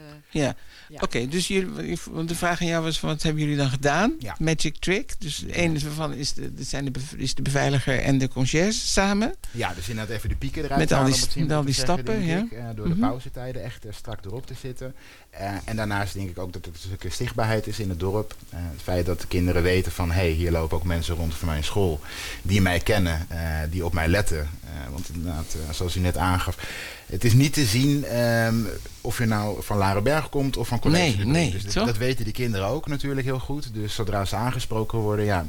[0.41, 0.55] Ja.
[0.89, 0.99] Ja.
[1.01, 4.13] Oké, dus jullie, want de vraag aan jou was: van, wat hebben jullie dan gedaan?
[4.19, 4.35] Ja.
[4.39, 5.13] Magic trick.
[5.19, 9.35] Dus de ene van is de, zijn de, is de beveiliger en de conciërge samen.
[9.51, 11.73] Ja, dus inderdaad even de pieken eruit Met al halen, die het simpel al die
[11.73, 12.37] zeggen, stappen, ja.
[12.37, 12.51] ik.
[12.51, 12.95] Eh, door Mhm.
[12.95, 14.95] de pauzetijden echt eh, strak erop te zitten.
[15.29, 18.35] Eh, en daarnaast denk ik ook dat er een stukje zichtbaarheid is in het dorp.
[18.49, 20.11] Eh, het feit dat de kinderen weten van...
[20.11, 21.99] hé, hey, hier lopen ook mensen rond van mijn school...
[22.41, 24.49] die mij kennen, eh, die op mij letten.
[24.63, 26.57] Eh, want inderdaad, zoals u net aangaf...
[27.05, 28.55] het is niet te zien ehm,
[29.01, 32.33] of je nou van Larenberg komt of van College Nee, Dus dat- dat weten die
[32.33, 33.73] kinderen ook natuurlijk heel goed.
[33.73, 35.25] Dus zodra ze aangesproken worden...
[35.25, 35.45] ja,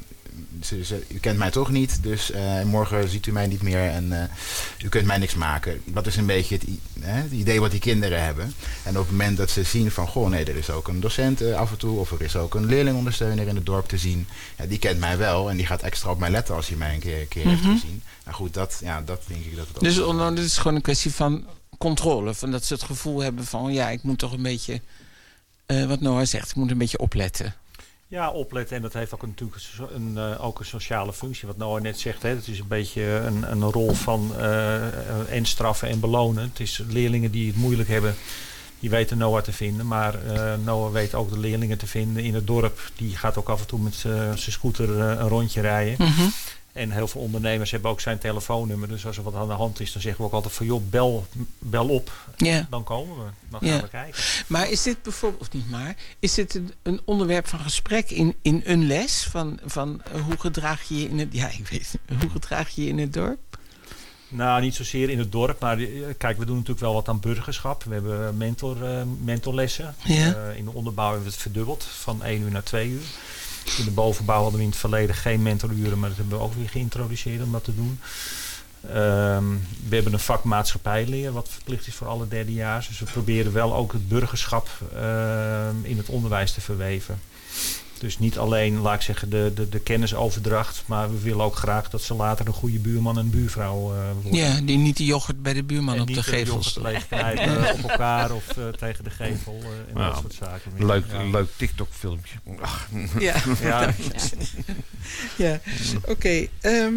[0.63, 3.89] ze, ze- u kent mij toch niet, dus eh, morgen ziet u mij niet meer
[3.91, 4.29] en eh,
[4.85, 5.81] u kunt mij niks maken.
[5.85, 6.65] Dat is een beetje het,
[7.01, 8.55] hè, het idee wat die kinderen hebben.
[8.83, 11.41] En op het moment dat ze zien van, goh nee, er is ook een docent
[11.41, 11.99] eh, af en toe...
[11.99, 14.27] of er is ook een leerlingondersteuner in het dorp te zien...
[14.59, 16.95] Ja, die kent mij wel en die gaat extra op mij letten als hij mij
[16.95, 18.03] een keer, een keer heeft gezien.
[18.25, 19.83] Nou goed, dat, ja, dat denk ik dat het ook...
[19.83, 19.91] Mhm.
[19.91, 21.45] Dus wel- onno, dit is gewoon een kwestie van
[21.79, 22.35] controle.
[22.35, 24.81] Van dat ze het gevoel hebben van: ja, ik moet toch een beetje.
[25.67, 27.55] wat Noah zegt, ik moet een beetje opletten.
[28.09, 28.77] Ja, opletten.
[28.77, 29.57] En dat heeft ook natuurlijk
[29.95, 31.47] een, eh, ook een sociale functie.
[31.47, 32.29] Wat Noah net zegt, hè.
[32.29, 36.43] het is een beetje een, een rol van eh, en straffen en belonen.
[36.43, 38.15] Het is leerlingen die het moeilijk hebben.
[38.81, 39.87] die weten Noah te vinden.
[39.87, 42.91] Maar eh, Noah weet ook de leerlingen te vinden in het dorp.
[42.97, 45.95] Die gaat ook af en toe met zijn scooter een rondje rijden.
[45.99, 46.29] Mhm.
[46.77, 48.89] En heel veel ondernemers hebben ook zijn telefoonnummer.
[48.89, 50.67] Dus als er wat aan de hand is, dan zeggen we ook altijd van...
[50.67, 51.27] joh, bel,
[51.59, 52.67] bel op, Ja.
[52.71, 53.31] dan komen we.
[53.51, 53.81] Dan gaan Ja.
[53.81, 54.23] we kijken.
[54.47, 58.35] Maar is dit bijvoorbeeld, of niet maar, is dit een, een onderwerp van gesprek in,
[58.43, 59.27] in een les?
[59.31, 62.83] Van, van eh, hoe gedraag je je in het, ja, ik weet hoe gedraag je
[62.83, 63.39] je in het dorp?
[64.29, 67.21] Nou, niet zozeer in het dorp, maar eh, kijk, we doen natuurlijk wel wat aan
[67.21, 67.85] burgerschap.
[67.85, 69.95] We hebben mentor, eh, mentorlessen.
[70.05, 70.35] Ja.
[70.35, 73.03] Eh, in de onderbouw hebben we het verdubbeld, van 1 uur naar 2 uur.
[73.79, 76.55] In de bovenbouw hadden we in het verleden geen mentoruren, maar dat hebben we ook
[76.55, 78.01] weer geïntroduceerd om dat te doen.
[78.81, 79.45] Ehm,
[79.89, 82.89] we hebben een vak maatschappijleer, wat verplicht is voor alle derdejaars.
[82.89, 87.21] Dus we proberen wel ook het burgerschap ehm, in het onderwijs te verweven.
[87.99, 91.91] Dus niet alleen, laat ik zeggen, de, de, de kennisoverdracht, maar we willen ook graag
[91.91, 94.35] dat ze later een goede buurman en buurvrouw eh, worden.
[94.41, 96.75] Ja, die niet de yoghurt bij de buurman En op niet de de gevels.
[96.75, 100.73] yoghurt leegknijpen op elkaar of eh, tegen de gevel eh, en Nou, dat soort zaken.
[100.77, 100.87] meer.
[100.87, 101.23] Leuk, Ja.
[101.23, 102.37] leuk TikTok-filmpje.
[103.19, 103.95] Ja, Ja.
[105.37, 105.61] ja.
[106.05, 106.47] oké.
[106.61, 106.95] ehm,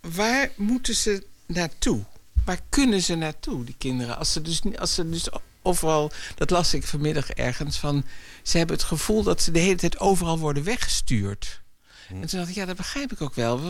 [0.00, 2.00] waar moeten ze naartoe?
[2.44, 4.18] Waar kunnen ze naartoe, die kinderen?
[4.18, 5.28] Als ze dus, als ze dus
[5.62, 8.04] overal, dat las ik vanmiddag ergens, van
[8.42, 11.60] ze hebben het gevoel dat ze de hele tijd overal worden weggestuurd.
[12.08, 13.60] En toen dacht ik, ja, dat begrijp ik ook wel.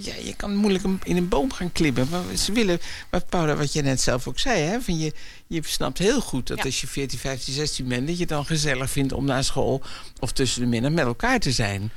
[0.00, 2.08] Ja, je kan moeilijk in een boom gaan klimmen.
[2.10, 2.80] Maar ze willen,
[3.10, 5.12] maar Paula, wat je net zelf ook zei, hè, van je,
[5.46, 6.64] je snapt heel goed dat Ja.
[6.64, 9.82] als je 14, 15, 16 bent, dat je het dan gezellig vindt om naar school
[10.20, 11.90] of tussen de middag met elkaar te zijn.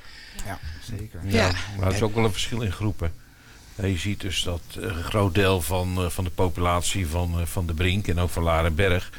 [0.46, 0.60] Ja,
[0.98, 1.20] zeker.
[1.26, 1.52] Ja, Ja.
[1.78, 3.14] maar het is ook wel een verschil in groepen.
[3.76, 7.66] Je ziet dus dat een groot deel van, eh, van de populatie van, eh, van
[7.66, 9.10] de Brink en ook van Larenberg...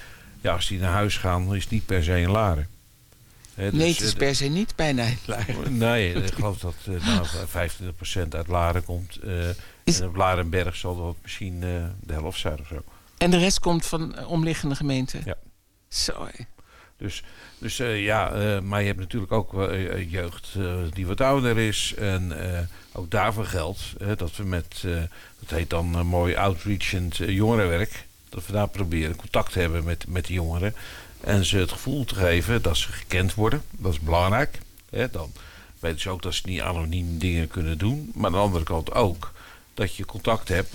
[0.40, 2.68] ja, als die naar huis gaan, is het niet per se in Laren.
[3.54, 5.46] Hè, dus, nee, het is eh, per se niet bijna klaar.
[5.70, 7.26] Nee, ik geloof dat nou,
[8.26, 9.18] 25% uit Laren komt.
[9.84, 11.60] Is- en op Larenberg zal dat misschien
[12.00, 12.82] de helft zijn of zo.
[13.18, 15.22] En de rest komt van omliggende gemeenten?
[15.24, 15.36] Ja.
[15.88, 16.28] Zo.
[17.04, 17.22] Dus,
[17.58, 20.48] dus eh, ja, eh, maar je hebt natuurlijk ook eh, jeugd
[20.92, 21.94] die wat ouder is.
[21.98, 22.32] En
[22.92, 23.80] ook daarvoor geldt
[24.16, 24.84] dat we met,
[25.38, 28.06] dat heet dan mooi outreachend jongerenwerk.
[28.28, 30.74] Dat we daar proberen contact te hebben met, met de jongeren.
[31.20, 33.62] En ze het gevoel te geven dat ze gekend worden.
[33.70, 34.58] Dat is belangrijk.
[35.10, 35.32] Dan
[35.78, 38.10] weten ze ook dat ze niet anoniem dingen kunnen doen.
[38.14, 39.32] Maar aan de andere kant ook
[39.74, 40.70] dat je contact hebt,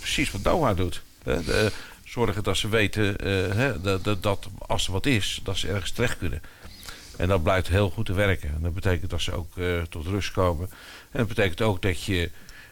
[0.00, 1.02] precies wat Noah doet.
[1.22, 1.72] De-
[2.16, 5.68] zorgen dat ze weten eh, hè, dat, dat, dat als er wat is, dat ze
[5.68, 6.42] ergens terecht kunnen.
[7.16, 8.48] En dat blijkt heel goed te werken.
[8.48, 10.68] En dat betekent dat ze ook eh, tot rust komen.
[11.10, 12.30] En dat betekent ook dat je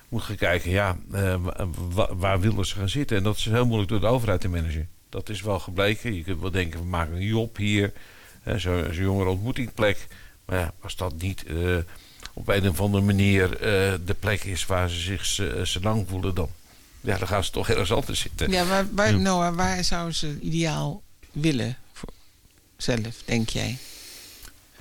[0.09, 3.17] moet gaan kijken, ja, eh, wa- wa- waar willen ze gaan zitten?
[3.17, 4.89] En dat is heel moeilijk door de overheid te managen.
[5.09, 6.15] Dat is wel gebleken.
[6.15, 7.93] Je kunt wel denken, we maken een job hier.
[8.45, 8.61] Zo'n
[8.93, 10.07] zo jongere ontmoetingsplek.
[10.45, 11.45] Maar ja, als dat niet
[12.33, 13.49] op een of andere manier
[14.05, 15.25] de plek is waar ze zich
[15.67, 16.49] ze lang voelen, dan,
[17.05, 18.51] ja, dan gaan ze toch ergens anders zitten.
[18.51, 19.17] Ja, waar, waar, Ja.
[19.17, 22.09] Noah, waar zouden ze ideaal willen voor
[22.77, 23.79] zelf, denk jij?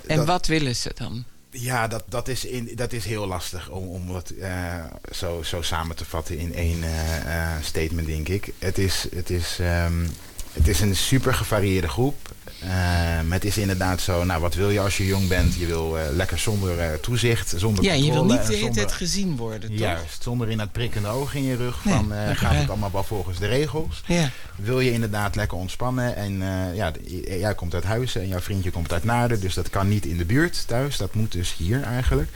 [0.08, 1.24] En Dat- wat willen ze dan?
[1.50, 5.62] Ja, dat, dat, is in, dat is heel lastig om, om het eh, zo, zo
[5.62, 7.18] samen te vatten in één eh,
[7.56, 8.54] eh, statement, denk ik.
[8.60, 10.08] Het is, het is, ehm,
[10.54, 12.32] het is een super gevarieerde groep.
[12.62, 15.56] Ehm, het is inderdaad zo, nou wat wil je als je jong bent?
[15.56, 18.92] Je wil eh, lekker zonder eh, toezicht, zonder Ja, je wil niet de hele tijd
[18.92, 19.80] gezien worden, toch?
[19.80, 22.92] Juist, zonder in dat prikkende oog in je rug Nee, van eh, gaat het allemaal
[22.92, 24.04] wel volgens de regels.
[24.06, 24.30] Ja.
[24.56, 26.42] Wil je inderdaad lekker ontspannen en
[26.76, 26.92] ja,
[27.26, 30.18] jij komt uit Huizen en jouw vriendje komt uit Naarden, dus dat kan niet in
[30.18, 32.30] de buurt thuis, dat moet dus hier eigenlijk.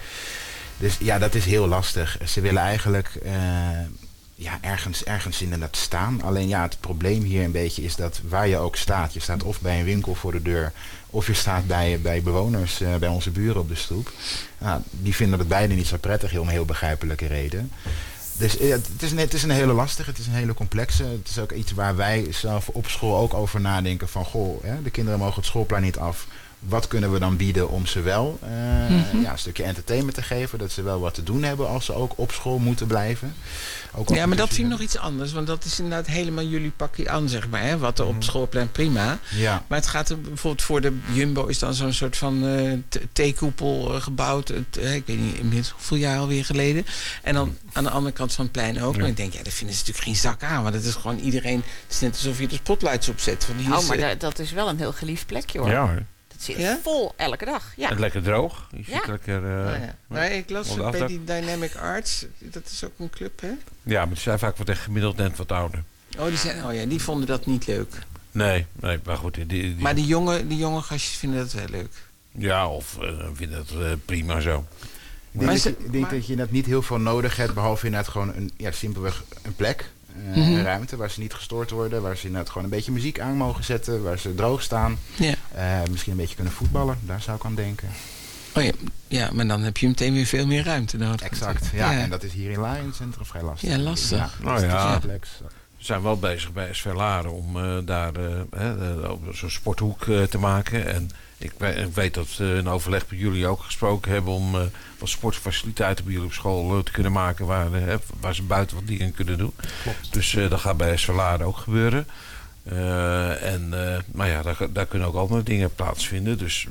[0.77, 2.17] Dus ja, dat is heel lastig.
[2.25, 3.19] Ze willen eigenlijk
[4.39, 6.21] ja, ergens, ergens inderdaad staan.
[6.21, 9.43] Alleen ja, het probleem hier een beetje is dat waar je ook staat, je staat
[9.43, 10.71] of bij een winkel voor de deur,
[11.09, 14.11] of je staat bij, bij bewoners, eh, bij onze buren op de stoep.
[14.91, 17.71] Die vinden het beide niet zo prettig, om heel begrijpelijke reden.
[18.37, 21.03] Dus eh, het, is een, het is een hele lastige, het is een hele complexe.
[21.03, 24.25] Het is ook iets waar wij zelf op school ook over nadenken van...
[24.25, 26.27] goh, hè, de kinderen mogen het schoolplein niet af.
[26.59, 29.21] Wat kunnen we dan bieden om ze wel eh, Mhm.
[29.21, 30.59] ja, een stukje entertainment te geven?
[30.59, 33.35] Dat ze wel wat te doen hebben als ze ook op school moeten blijven.
[33.93, 35.31] Ook Ja, maar dat vind ik nog iets anders.
[35.31, 37.61] Want dat is inderdaad helemaal jullie pakje aan, zeg maar.
[37.61, 37.77] Hè?
[37.77, 39.19] Wat er op schoolplein prima.
[39.35, 39.63] Ja.
[39.67, 42.99] Maar het gaat er bijvoorbeeld voor de Jumbo is dan zo'n soort van eh, t-
[43.13, 44.47] theekoepel eh, gebouwd.
[44.47, 46.85] Het, ik weet niet inmiddels hoeveel jaar alweer geleden.
[47.23, 48.93] En dan aan de andere kant van het plein ook.
[48.93, 48.99] Ja.
[48.99, 50.63] Maar ik denk, ja, daar vinden ze natuurlijk geen zak aan.
[50.63, 51.57] Want het is gewoon iedereen.
[51.83, 53.45] Het is net alsof je de spotlights opzet.
[53.45, 55.69] Van hier Oh, maar da- dat is wel een heel geliefd plekje hoor.
[55.69, 56.03] Ja, hoor.
[56.37, 56.79] Dat zit Ja?
[56.83, 57.73] vol elke dag.
[57.77, 57.89] Ja.
[57.89, 58.67] En lekker droog.
[58.75, 59.01] Je Ja.
[59.07, 59.35] lekker...
[59.35, 59.95] eh, nou ja.
[60.07, 62.25] Maar ik las bij die Dynamic Arts.
[62.39, 63.51] Dat is ook een club, hè?
[63.83, 65.83] Ja, maar die zijn vaak wat echt gemiddeld net wat ouder.
[66.19, 67.93] Oh, die, zijn, oh ja, die vonden dat niet leuk.
[68.31, 69.33] Nee, nee, maar goed.
[69.33, 71.93] Die, die, Maar die jonge, die jonge gastjes vinden dat wel leuk.
[72.31, 74.57] Ja, of eh, vinden het eh, prima zo.
[74.57, 74.63] Ik
[75.31, 77.35] denk, Maar dat, ze- je, ik denk maar- dat je net niet heel veel nodig
[77.35, 79.89] hebt, behalve inderdaad gewoon een, ja, simpelweg een plek.
[80.33, 82.01] Een ruimte waar ze niet gestoord worden.
[82.01, 84.03] Waar ze inderdaad gewoon een beetje muziek aan mogen zetten.
[84.03, 84.97] Waar ze droog staan.
[85.15, 85.33] Ja.
[85.55, 86.97] Eh, misschien een beetje kunnen voetballen.
[87.01, 87.89] Daar zou ik aan denken.
[88.55, 88.71] Oh ja,
[89.07, 91.21] ja, maar dan heb je meteen weer veel meer ruimte nodig.
[91.21, 91.69] Exact.
[91.73, 93.69] Ja, en dat is hier in Lion Center vrij lastig.
[93.69, 94.17] Ja, lastig.
[94.17, 94.99] Ja, Nou dat is ja.
[95.87, 98.11] Zijn wel bezig bij SV Laren om eh, daar
[99.09, 100.87] op zo'n sporthoek eh, te maken.
[100.87, 104.51] En ik, ik weet dat we in overleg met jullie ook gesproken hebben om
[104.99, 107.69] wat sportfaciliteiten bij jullie op school te kunnen maken waar,
[108.19, 109.53] waar ze buiten wat dingen kunnen doen.
[109.83, 110.13] Klopt.
[110.13, 112.07] Dus dat gaat bij SV Laren ook gebeuren.
[113.41, 113.69] En
[114.11, 116.37] maar ja, daar, daar kunnen ook andere dingen plaatsvinden.
[116.37, 116.67] Dus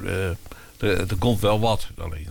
[0.78, 1.88] er, er komt wel wat.
[1.98, 2.28] Alleen,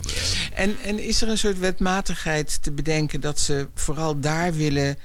[0.53, 4.97] En, en is er een soort wetmatigheid te bedenken dat ze vooral daar willen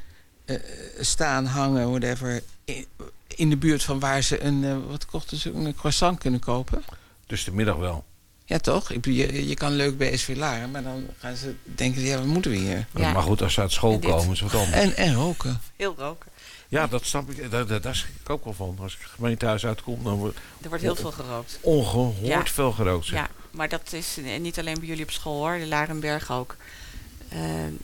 [0.54, 2.86] eh, staan, hangen, whatever, in,
[3.26, 6.82] in de buurt van waar ze een, eh, wat kochten ze, een croissant kunnen kopen?
[7.26, 8.04] dus de middag wel.
[8.44, 8.92] Ja, toch?
[9.02, 12.50] Je, je kan leuk bij SV Laren, maar dan gaan ze denken, ja, wat moeten
[12.50, 12.86] we hier?
[12.94, 13.12] Ja.
[13.12, 14.76] Maar goed, als ze uit school komen is wat anders.
[14.76, 15.60] En, en roken.
[15.76, 16.30] Heel roken.
[16.68, 17.50] Ja, dat snap ik.
[17.50, 18.78] Daar, daar, daar schrik ik ook wel van.
[18.80, 21.58] Als ik het gemeentehuis uitkom, dan wordt Er wordt heel veel gerookt.
[21.60, 22.44] ongehoord Ja.
[22.44, 23.06] veel gerookt.
[23.06, 23.18] zeg.
[23.18, 26.56] Ja, maar dat is eh, niet alleen bij jullie op school hoor, de Larenberg ook.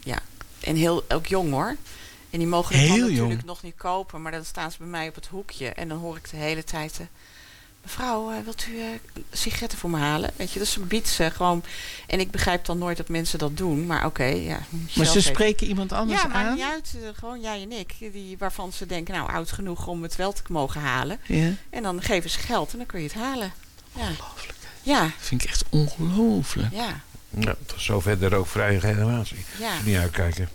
[0.05, 0.19] Ja,
[0.61, 1.77] en heel, ook jong hoor.
[2.37, 3.45] En die mogen het dan Heel natuurlijk jong.
[3.45, 5.69] nog niet kopen, maar dan staan ze bij mij op het hoekje.
[5.69, 6.93] En dan hoor ik de hele tijd...
[7.01, 7.07] eh,
[7.83, 8.87] Mevrouw, eh, wilt u eh,
[9.33, 10.31] sigaretten voor me halen?
[10.37, 11.63] Weet je, dus ze biedt ze gewoon.
[12.07, 13.87] En ik begrijp dan nooit dat mensen dat doen.
[13.87, 14.59] Maar oké, ja.
[14.97, 16.55] Maar ze spreken iemand anders Ja, maakt aan?
[16.55, 16.95] niet uit.
[17.17, 17.95] gewoon jij en ik.
[18.13, 21.21] Die, waarvan ze denken, nou, oud genoeg om het wel te mogen halen.
[21.27, 23.53] Ja, En dan geven ze geld en dan kun je het halen.
[23.93, 24.09] Ja.
[24.83, 26.73] Ja, vind ik echt ongelooflijk.
[26.73, 29.45] ja, Ja, tot zover de rookvrije generatie.
[29.59, 29.73] ja.
[29.85, 30.49] Niet uitkijken.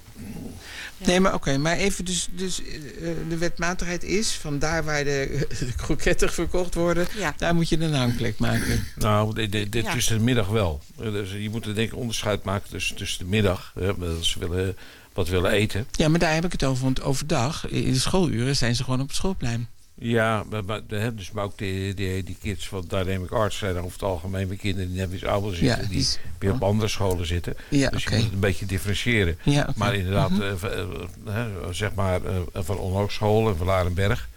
[0.97, 1.07] Ja.
[1.07, 5.03] Nee, maar oké, maar even dus, dus eh, eh, de wetmatigheid is van daar waar
[5.03, 7.33] de, de kroketten verkocht worden, Ja.
[7.37, 8.85] daar moet je een hangplek maken.
[8.95, 9.91] Nou, dit, dit, dit Ja.
[9.93, 10.81] tussen de middag wel.
[10.97, 13.73] Dus je moet er denk ik onderscheid maken tussen, tussen de middag.
[14.21, 14.77] Ze willen,
[15.13, 15.87] wat willen eten.
[15.91, 19.01] Ja, maar daar heb ik het over, want overdag, in de schooluren, zijn ze gewoon
[19.01, 19.67] op het schoolplein.
[20.03, 23.77] Ja, maar, maar, hè, dus, maar ook die, die, die kids van Dynamic Arts zijn
[23.77, 25.89] over het algemeen weer kinderen die net iets ouder zitten.
[25.89, 26.07] die
[26.39, 27.55] weer op andere scholen zitten.
[27.69, 29.37] Ja, dus je moet het een beetje differentiëren.
[29.43, 29.69] Ja.
[29.75, 30.41] Maar inderdaad, Mhm.
[30.41, 30.87] eh, eh,
[31.25, 34.29] hè, zeg maar eh, van Onhoogschool en van Larenberg.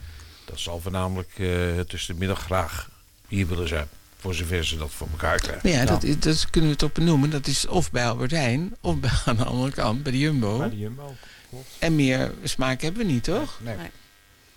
[0.44, 1.46] Dat zal voornamelijk eh,
[1.86, 2.90] tussen de middag graag
[3.28, 3.86] hier willen zijn.
[4.18, 5.70] Voor zover ze dat voor elkaar krijgen.
[5.70, 7.30] Ja, dat, is- dat kunnen we het op benoemen.
[7.30, 10.58] Dat is of bij Albert Heijn, of bij, aan de andere kant bij de Jumbo.
[10.58, 11.14] Bij de Jumbo.
[11.50, 11.68] Klopt.
[11.78, 13.58] En meer smaak hebben we niet, toch?
[13.62, 13.76] Nee.
[13.76, 13.86] Nee.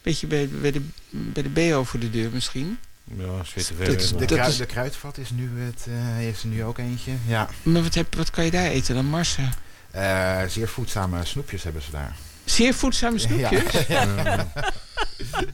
[0.02, 2.78] Beetje bij, bij, de, bij de BO voor de deur misschien.
[3.18, 3.96] Ja, zitten Dat ver.
[3.96, 7.12] is- De, is- de kruidvat is nu het, eh, heeft er nu ook eentje.
[7.28, 7.50] Ja.
[7.64, 9.52] Maar wat, heb, wat kan je daar eten dan, Marsen?
[9.92, 12.16] Eh, zeer voedzame snoepjes hebben ze daar.
[12.46, 13.72] Zeer voedzame snoepjes?
[13.88, 14.48] Ja, ja.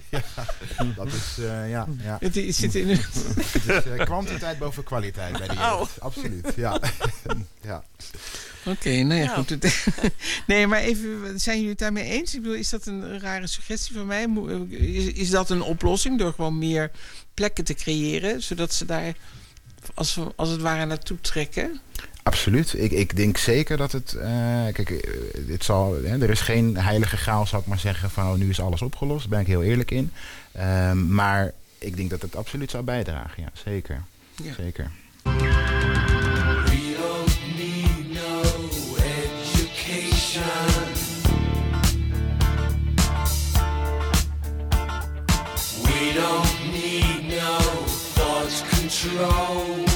[0.10, 0.24] Ja,
[0.96, 2.18] dat is, eh, ja, ja.
[2.20, 2.88] Het is- zit in.
[2.90, 3.00] Het
[3.68, 5.76] is eh, kwantiteit boven kwaliteit bij de Oh.
[5.80, 6.00] jeugd.
[6.02, 6.80] Absoluut, ja.
[7.62, 7.84] ja.
[8.66, 9.38] Oké, nou ja, Nou.
[9.38, 9.50] goed.
[9.50, 9.86] Het-
[10.48, 12.36] nee, maar even, zijn jullie het daarmee eens?
[12.36, 14.28] Ik bedoel, is dat een rare suggestie van mij?
[14.70, 16.92] Is, is dat een oplossing door gewoon meer
[17.34, 19.14] plekken te creëren, zodat ze daar
[19.94, 21.80] als, we- als het ware naartoe trekken?
[22.24, 22.74] Absoluut.
[22.78, 24.14] Ik, ik denk zeker dat het.
[24.14, 24.28] eh,
[24.74, 25.12] kijk, eh,
[25.48, 28.50] dit zal, hè, er is geen heilige graal, zou ik maar zeggen, van oh, nu
[28.50, 29.20] is alles opgelost.
[29.22, 30.12] Daar ben ik heel eerlijk in.
[30.52, 33.44] Ehm, maar ik denk dat het absoluut zou bijdragen.
[33.44, 34.04] Ja, zeker.
[34.44, 34.54] Ja.
[34.58, 34.92] Zeker.
[49.04, 49.93] Control.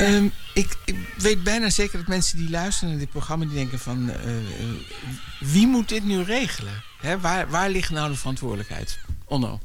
[0.00, 3.44] Ehm, ik, ik weet bijna zeker dat mensen die luisteren naar dit programma...
[3.44, 4.42] die denken van, eh, eh,
[5.40, 6.82] wie moet dit nu regelen?
[7.00, 8.98] Hè, waar, waar ligt nou de verantwoordelijkheid?
[9.24, 9.60] Onno.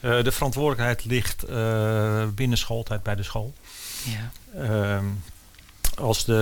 [0.00, 1.46] Eh, de verantwoordelijkheid ligt
[2.34, 3.54] binnen schooltijd bij de school.
[4.02, 4.30] Ja.
[4.62, 5.04] Ehm,
[5.94, 6.32] als de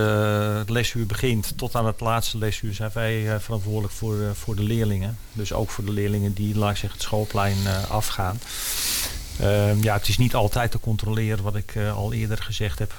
[0.58, 5.18] het lesuur begint tot aan het laatste lesuur zijn wij verantwoordelijk voor, voor de leerlingen.
[5.32, 7.56] Dus ook voor de leerlingen die, laat ik zeggen, het schoolplein
[7.88, 8.38] afgaan.
[9.40, 12.92] Ehm, ja, het is niet altijd te controleren wat ik eh, al eerder gezegd heb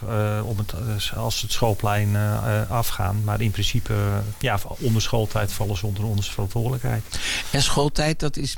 [0.45, 3.23] om het, eh, als het schoolplein eh, afgaan.
[3.23, 7.03] Maar in principe, ja, onder schooltijd vallen ze onder onze verantwoordelijkheid.
[7.51, 8.55] En schooltijd, dat is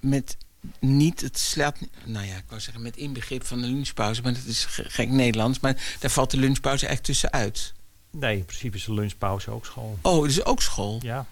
[0.00, 0.36] met
[0.78, 4.44] niet, het slaat, nou ja, ik wou zeggen met inbegrip van de lunchpauze, maar dat
[4.46, 7.72] is ge- gek Nederlands, maar daar valt de lunchpauze echt tussenuit.
[8.10, 9.98] Nee, in principe is de lunchpauze ook school.
[10.02, 10.98] Oh, het is ook school?
[11.02, 11.26] Ja.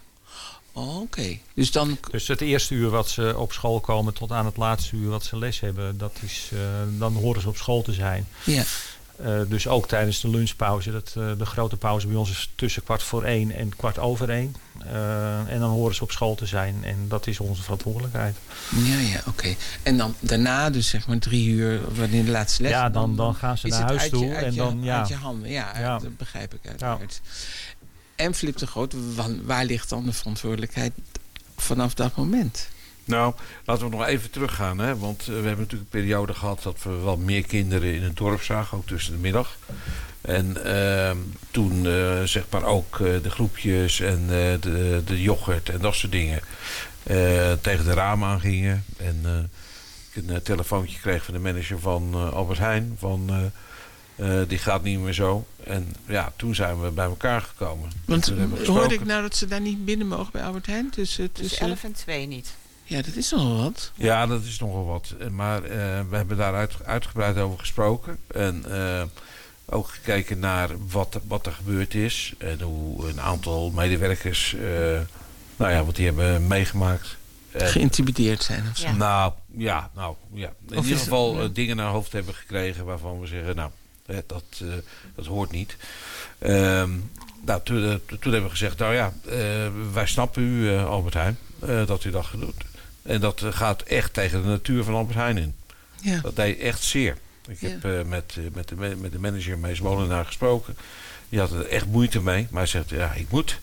[0.75, 4.47] Oh, Oké, dus dan, Dus het eerste uur wat ze op school komen tot aan
[4.47, 6.59] het laatste uur wat ze les hebben, dat is, eh,
[6.99, 8.27] dan horen ze op school te zijn.
[8.45, 8.63] ja.
[9.17, 10.93] Eh, dus ook tijdens de lunchpauze.
[10.93, 14.31] Dat, eh, de grote pauze bij ons is tussen kwart voor één en kwart over
[14.31, 14.55] één.
[15.49, 16.85] En dan horen ze op school te zijn.
[16.85, 18.37] En dat is onze verantwoordelijkheid.
[18.85, 19.55] Ja, ja, oké.
[19.83, 22.71] En dan daarna, dus zeg maar drie uur, wanneer de laatste les...
[22.71, 24.99] Ja, dan- dan gaan ze naar huis je- toe en je- dan, ja.
[24.99, 25.99] Uit je handen, ja, Ja.
[25.99, 27.21] dat begrijp ik uiteraard.
[28.23, 30.93] En Flip de Groot, wa- waar ligt dan de verantwoordelijkheid
[31.57, 32.69] vanaf dat moment?
[33.05, 34.79] Nou, laten we nog even teruggaan.
[34.79, 34.97] Hè?
[34.99, 38.17] Want eh, we hebben natuurlijk een periode gehad dat we wel meer kinderen in het
[38.17, 39.59] dorp zagen, ook tussen de middag.
[40.21, 41.17] En ehm,
[41.51, 46.13] toen eh, zeg maar ook eh, de groepjes en de, de yoghurt en dat soort
[46.13, 46.41] dingen
[47.61, 48.85] tegen de ramen aangingen.
[48.97, 49.51] En
[50.13, 53.53] ik een telefoontje kreeg van de manager van Albert Heijn van
[54.17, 55.47] eh, eh, die gaat niet meer zo.
[55.65, 57.91] En ja, toen zijn we bij elkaar gekomen.
[58.05, 58.33] Want
[58.67, 60.91] hoorde ik nou dat ze daar niet binnen mogen bij Albert Heijn?
[60.91, 61.69] Tussen, Dus tussen...
[61.69, 62.55] 11 en 2 niet.
[62.85, 63.93] Ja, dat is nogal wat.
[63.95, 65.15] Ja, dat is nogal wat.
[65.21, 65.71] Eh, Maar eh,
[66.11, 68.19] we hebben daar uit, uitgebreid over gesproken.
[68.27, 69.03] En eh,
[69.65, 72.35] ook gekeken naar wat, wat er gebeurd is.
[72.39, 74.61] En hoe een aantal medewerkers, eh,
[75.57, 77.17] nou ja, wat die hebben meegemaakt.
[77.51, 78.87] En- Geïntimideerd zijn of zo.
[78.87, 78.93] Ja.
[78.95, 80.53] Nou, ja, nou, ja.
[80.71, 81.43] In Of ieder geval ja.
[81.43, 83.71] eh, dingen naar hoofd hebben gekregen waarvan we zeggen, nou,
[84.27, 84.67] dat, eh,
[85.15, 85.77] dat hoort niet.
[86.39, 86.91] Ehm,
[87.45, 91.39] nou, toen, eh, toen hebben we gezegd, nou ja, eh, wij snappen u, Albert Heijn,
[91.87, 92.65] dat u dat doet.
[93.03, 95.55] En dat gaat echt tegen de natuur van Albert Heijn in.
[96.01, 96.21] Ja.
[96.21, 97.17] Dat deed echt zeer.
[97.49, 97.69] Ik Ja.
[97.69, 100.77] heb met, met, de, met de manager Mees Molenaar gesproken.
[101.29, 102.47] Die had er echt moeite mee.
[102.51, 103.61] Maar hij zegt, ja, ik moet.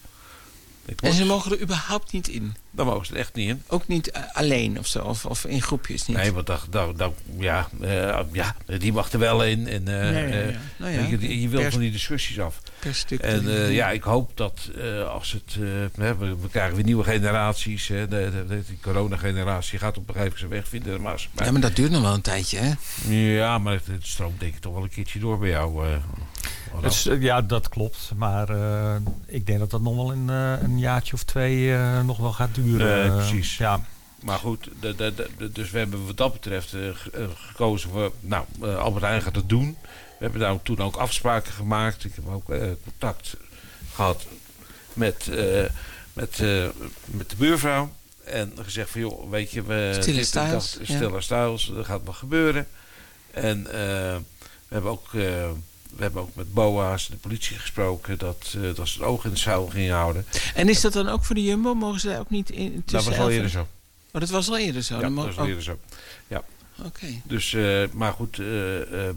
[1.02, 2.56] En ze mogen er überhaupt niet in.
[2.72, 3.62] Daar mogen ze er echt niet in.
[3.68, 6.18] Ook niet eh, alleen of zo, of, of in groepjes niet.
[6.18, 9.68] Nee, want dat, dat, dat, ja, eh, ja, die mag er wel in.
[9.68, 10.58] En, eh, Ja, ja, ja.
[10.78, 12.62] Nou ja, je, je wilt van die discussies af.
[12.80, 13.20] Per stuk.
[13.20, 14.70] En ja, ik hoop dat
[15.14, 15.56] als het...
[15.56, 17.88] we, we krijgen weer nieuwe generaties.
[17.88, 21.02] Hè, de, de, de, die corona-generatie gaat op een gegeven moment zijn weg vinden.
[21.02, 22.72] Maar, maar- ja, maar dat duurt nog wel een tijdje, hè?
[23.36, 25.86] ja, maar het, het stroomt denk ik toch wel een keertje door bij jou.
[27.06, 28.12] Eh, ja, dat klopt.
[28.16, 32.02] Maar eh, ik denk dat dat nog wel een, eh, een jaartje of twee eh,
[32.02, 33.04] nog wel gaat duren.
[33.04, 33.58] Eh, precies.
[33.58, 33.82] Ja,
[34.24, 38.12] Maar goed, de, de, de- de- dus we hebben wat dat betreft ge- gekozen voor...
[38.20, 38.46] Nou,
[38.78, 39.78] Albert Heijn gaat het doen.
[40.18, 42.04] We hebben daar toen ook afspraken gemaakt.
[42.06, 43.36] Ik heb ook eh, contact
[43.94, 44.26] gehad
[44.94, 45.64] met, eh,
[46.14, 46.66] met, eh,
[47.06, 47.92] met de buurvrouw.
[48.24, 49.64] En gezegd van, joh, weet je...
[49.64, 50.26] We, Stille
[50.88, 50.96] ja.
[50.96, 52.68] Stille Styles, dat gaat wel gebeuren.
[53.32, 53.74] En eh,
[54.68, 55.10] we hebben ook...
[55.96, 59.30] we hebben ook met BOA's, de politie gesproken, dat, eh, dat ze het oog in
[59.30, 60.26] het zuil gingen houden.
[60.54, 61.74] En is dat dan ook voor de Jumbo?
[61.74, 63.68] Mogen ze daar ook niet in Dat tussen was al 11 en- eerder zo.
[64.12, 64.96] Oh, dat was al eerder zo?
[64.96, 65.80] Ja, dat was al eerder zo.
[66.28, 66.44] Ja.
[66.80, 67.08] oh, Oké.
[67.24, 68.46] Dus, eh, maar goed, eh,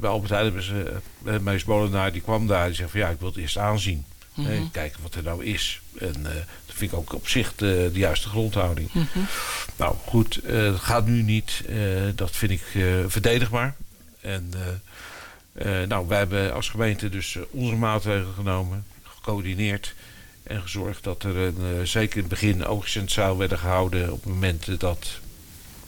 [0.01, 0.97] bij Albert Heijn hebben ze...
[1.25, 2.66] Uh, Mees Molenaar, die kwam daar.
[2.66, 4.05] Die zei van, ja, ik wil het eerst aanzien.
[4.35, 4.68] Mhm.
[4.73, 5.81] Kijken wat er nou is.
[5.99, 6.23] En
[6.66, 8.93] dat vind ik ook op zich de, de juiste grondhouding.
[8.93, 9.18] Mhm.
[9.77, 11.62] Nou, goed, het gaat nu niet.
[12.14, 12.62] Dat vind ik
[13.09, 13.75] verdedigbaar.
[14.20, 14.51] En
[15.88, 18.84] nou, wij hebben als gemeente dus eh, onze maatregelen genomen.
[19.03, 19.94] Gecoördineerd.
[20.42, 23.59] En gezorgd dat er een, eh, zeker in het begin oogjes in het zaal werden
[23.59, 24.12] gehouden.
[24.12, 25.20] Op momenten dat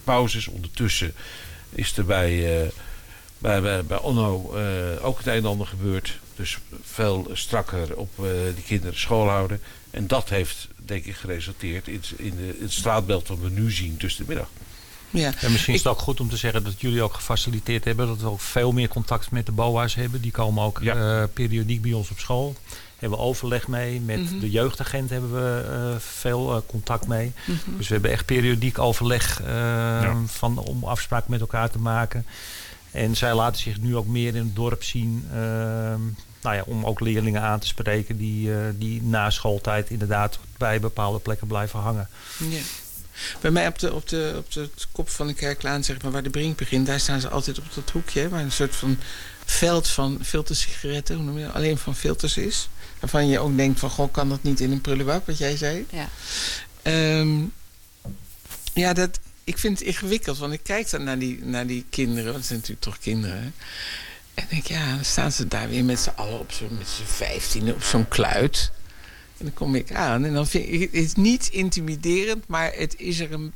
[0.04, 0.46] pauzes.
[0.46, 1.14] Ondertussen
[1.70, 2.68] is er bij, eh,
[3.38, 6.18] bij, bij, Onno eh, ook het een en ander gebeurd.
[6.36, 9.60] Dus veel strakker op eh, die kinderen school houden.
[9.90, 13.70] En dat heeft, denk ik, geresulteerd in, in, de, in het straatbeeld wat we nu
[13.70, 14.48] zien tussen de middag.
[15.14, 15.32] Ja.
[15.40, 18.06] En misschien is het ook goed om te zeggen dat jullie ook gefaciliteerd hebben.
[18.06, 20.20] Dat we ook veel meer contact met de BOA's hebben.
[20.20, 21.20] Die komen ook Ja.
[21.22, 22.54] eh, periodiek bij ons op school.
[22.98, 24.00] Hebben we overleg mee.
[24.00, 24.38] Met Mhm.
[24.38, 27.32] de jeugdagent hebben we eh, veel eh, contact mee.
[27.46, 27.76] Mhm.
[27.76, 30.16] Dus we hebben echt periodiek overleg eh, Ja.
[30.26, 32.26] van, om afspraken met elkaar te maken.
[32.90, 35.24] En zij laten zich nu ook meer in het dorp zien.
[35.32, 35.38] eh,
[36.42, 40.80] nou ja, om ook leerlingen aan te spreken die, eh, die na schooltijd inderdaad bij
[40.80, 42.08] bepaalde plekken blijven hangen.
[42.38, 42.58] Ja.
[43.40, 46.22] Bij mij op de, op, de, op de kop van de kerklaan, zeg maar, waar
[46.22, 48.98] de brink begint, daar staan ze altijd op dat hoekje, waar een soort van
[49.44, 51.54] veld van filtersigaretten, hoe noem je dat?
[51.54, 52.68] alleen van filters is.
[53.00, 55.86] Waarvan je ook denkt van, goh, kan dat niet in een prullenbak, wat jij zei?
[55.90, 56.08] Ja.
[56.82, 57.42] Ehm,
[58.72, 62.24] ja, dat, ik vind het ingewikkeld, want ik kijk dan naar die, naar die kinderen,
[62.24, 63.42] want het zijn natuurlijk toch kinderen.
[63.42, 63.50] hè.
[64.34, 67.04] En denk, ja, dan staan ze daar weer met z'n allen op zo'n met z'n
[67.04, 68.70] vijftiende op zo'n kluit.
[69.37, 73.01] En dan kom ik aan en dan vind ik het is niet intimiderend, maar het
[73.01, 73.53] is er een,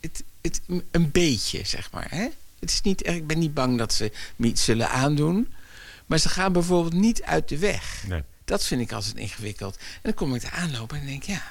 [0.00, 2.06] het, het, een beetje, zeg maar.
[2.10, 2.28] Hè?
[2.58, 5.48] Het is niet, ik ben niet bang dat ze me iets zullen aandoen,
[6.06, 8.04] maar ze gaan bijvoorbeeld niet uit de weg.
[8.06, 8.22] Nee.
[8.44, 9.76] Dat vind ik altijd ingewikkeld.
[9.76, 11.42] En dan kom ik er aanlopen en denk ja.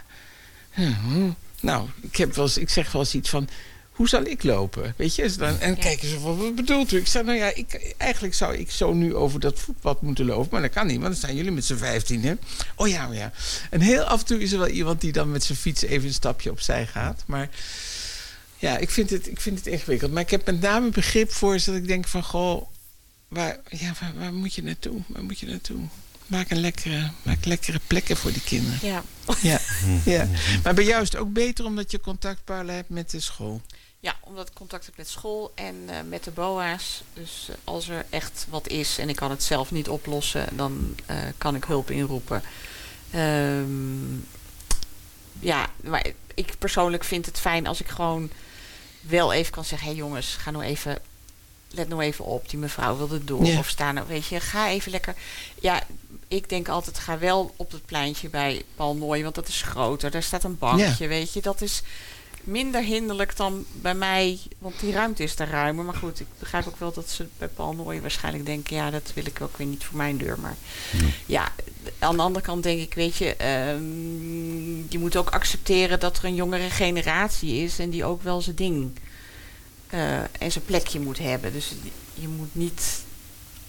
[0.71, 3.49] hmm, Nou, ik, heb wel eens, ik zeg wel eens iets van.
[3.97, 4.93] Hoe zal ik lopen?
[4.97, 5.31] Weet je?
[5.37, 5.81] Dan, en Ja.
[5.81, 6.97] kijken ze van, wat bedoelt u?
[6.97, 10.47] Ik zeg, nou ja, ik, eigenlijk zou ik zo nu over dat voetpad moeten lopen.
[10.51, 12.23] Maar dat kan niet, want dan staan jullie met z'n vijftien.
[12.23, 12.33] Hè?
[12.75, 13.31] Oh ja, oh ja.
[13.69, 16.07] En heel af en toe is er wel iemand die dan met zijn fiets even
[16.07, 17.23] een stapje opzij gaat.
[17.27, 17.49] Maar
[18.57, 20.11] ja, ik vind het, ik vind het ingewikkeld.
[20.11, 22.67] Maar ik heb met name begrip voor, zodat ik denk van, goh,
[23.27, 25.01] waar, ja, waar, waar moet je naartoe?
[25.07, 25.79] Waar moet je naartoe?
[26.27, 28.79] Maak een lekkere, maak lekkere plekken voor die kinderen.
[28.81, 29.03] Ja.
[29.41, 29.59] Ja.
[30.15, 30.27] ja.
[30.63, 33.61] Maar bij jou is het ook beter omdat je contactpalen hebt met de school.
[33.99, 37.03] Ja, omdat ik contact heb met school en eh, met de BOA's.
[37.13, 40.95] Dus eh, als er echt wat is en ik kan het zelf niet oplossen, dan
[41.05, 42.41] eh, kan ik hulp inroepen.
[43.11, 44.15] Ehm,
[45.39, 48.31] ja, maar ik persoonlijk vind het fijn als ik gewoon
[49.01, 50.99] wel even kan zeggen: hé hey jongens, ga nou even.
[51.71, 53.45] Let nou even op, die mevrouw wil het door.
[53.45, 53.59] Ja.
[53.59, 55.15] Of sta nou, weet je, ga even lekker.
[55.61, 55.83] Ja,
[56.27, 60.11] ik denk altijd, ga wel op het pleintje bij Paul Nooy, want dat is groter.
[60.11, 61.41] Daar staat een bankje, weet je.
[61.41, 61.81] Dat is
[62.47, 65.85] minder hinderlijk dan bij mij, want die ruimte is daar ruimer.
[65.85, 68.75] Maar goed, ik begrijp ook wel dat ze bij Paul Nooy waarschijnlijk denken...
[68.75, 70.39] ja, dat wil ik ook weer niet voor mijn deur.
[70.39, 70.55] Maar
[71.25, 71.51] ja,
[71.99, 73.35] aan de andere kant denk ik, weet je...
[73.35, 77.79] ehm, je moet ook accepteren dat er een jongere generatie is...
[77.79, 78.91] en die ook wel zijn ding
[79.87, 81.53] eh, en zijn plekje moet hebben.
[81.53, 81.71] Dus
[82.13, 83.01] je moet niet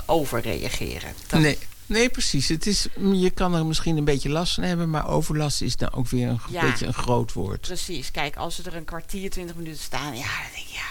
[0.06, 1.12] overreageren.
[1.26, 1.58] Dat- Nee.
[1.88, 2.48] Nee, precies.
[2.48, 5.92] Het is, je kan er misschien een beetje last van hebben, maar overlast is dan
[5.92, 6.60] ook weer een Ja.
[6.70, 7.60] beetje een groot woord.
[7.60, 8.10] Precies.
[8.10, 10.16] Kijk, als ze er een kwartier, twintig minuten staan...
[10.16, 10.86] ja, dan denk ik, ja,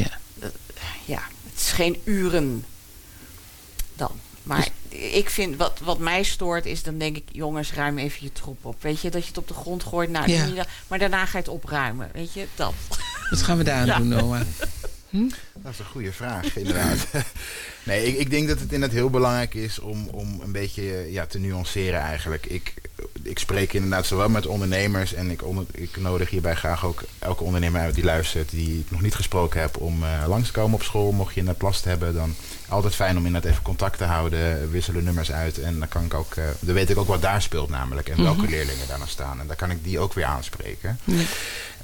[0.00, 0.50] Ja.
[1.04, 2.64] ja, het is geen uren
[3.96, 4.10] dan.
[4.42, 8.32] Maar ik vind, wat, wat mij stoort, is dan denk ik, jongens, ruim even je
[8.32, 8.82] troep op.
[8.82, 10.66] Weet je, dat je het op de grond gooit, nou, Ja.
[10.88, 12.10] maar daarna ga je het opruimen.
[12.12, 12.74] Weet je, dat.
[13.30, 13.98] Wat gaan we daar aan Ja.
[13.98, 14.40] doen, Noah?
[15.54, 17.06] Dat is een goede vraag, inderdaad.
[17.82, 21.12] nee, ik, ik denk dat het inderdaad heel belangrijk is om, om een beetje eh,
[21.12, 22.46] ja, te nuanceren eigenlijk.
[22.46, 22.74] Ik,
[23.22, 27.44] ik spreek inderdaad zowel met ondernemers en ik, onder, ik nodig hierbij graag ook elke
[27.44, 30.74] ondernemer uit die luistert die ik nog niet gesproken heb om eh, langs te komen
[30.74, 31.12] op school.
[31.12, 32.34] Mocht je net last hebben, dan
[32.68, 36.14] altijd fijn om inderdaad even contact te houden, wisselen nummers uit en dan kan ik
[36.14, 39.10] ook, eh, dan weet ik ook wat daar speelt namelijk en welke leerlingen daar nou
[39.10, 39.40] staan.
[39.40, 40.98] En dan kan ik die ook weer aanspreken.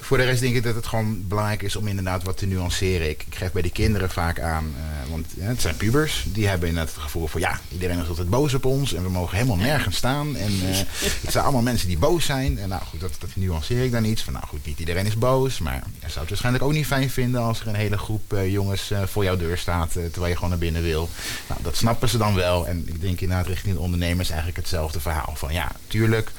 [0.02, 3.08] Voor de rest denk ik dat het gewoon belangrijk is om inderdaad wat te nuanceren.
[3.08, 6.24] Ik, ik geef bij die kinderen vaak aan, eh, want ja, het zijn pubers.
[6.32, 8.94] Die hebben inderdaad het gevoel van ja, iedereen is altijd boos op ons.
[8.94, 10.36] En we mogen helemaal nergens staan.
[10.36, 10.76] En eh,
[11.22, 12.58] het zijn allemaal mensen die boos zijn.
[12.58, 14.22] En nou goed, dat, dat nuanceer ik dan iets.
[14.22, 15.58] Van nou goed, niet iedereen is boos.
[15.58, 18.52] Maar je zou het waarschijnlijk ook niet fijn vinden als er een hele groep eh,
[18.52, 19.96] jongens eh, voor jouw deur staat.
[19.96, 21.08] eh, terwijl je gewoon naar binnen wil.
[21.48, 22.66] Nou, dat snappen ze dan wel.
[22.66, 25.32] En ik denk inderdaad richting de ondernemers eigenlijk hetzelfde verhaal.
[25.36, 26.32] Van ja, tuurlijk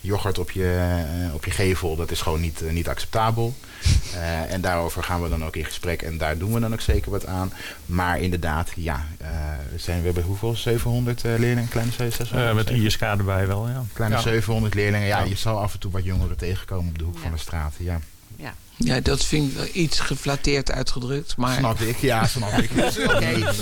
[0.00, 0.96] yoghurt op je,
[1.28, 3.54] eh, op je gevel, dat is gewoon niet, eh, niet acceptabel.
[4.14, 6.80] Eh, en daarover gaan we dan ook in gesprek en daar doen we dan ook
[6.80, 7.52] zeker wat aan.
[7.86, 9.28] Maar inderdaad, ja, eh,
[9.76, 10.56] zijn we hebben hoeveel?
[10.56, 11.68] 700 eh, leerlingen?
[11.68, 12.48] Kleine 600?
[12.48, 13.84] Eh, met ISK erbij wel, ja.
[13.92, 14.22] Kleine Ja.
[14.22, 15.06] 700 leerlingen.
[15.06, 15.24] Ja, Ja.
[15.24, 17.20] je zal af en toe wat jongeren tegenkomen op de hoek Ja.
[17.20, 17.74] van de straat.
[17.78, 18.00] Ja,
[18.36, 18.54] Ja.
[18.76, 21.36] Ja, dat vind ik wel iets geflatteerd uitgedrukt.
[21.36, 21.96] Maar snap ik.
[21.98, 22.70] Ja, snap ik.
[23.14, 23.52] Oké,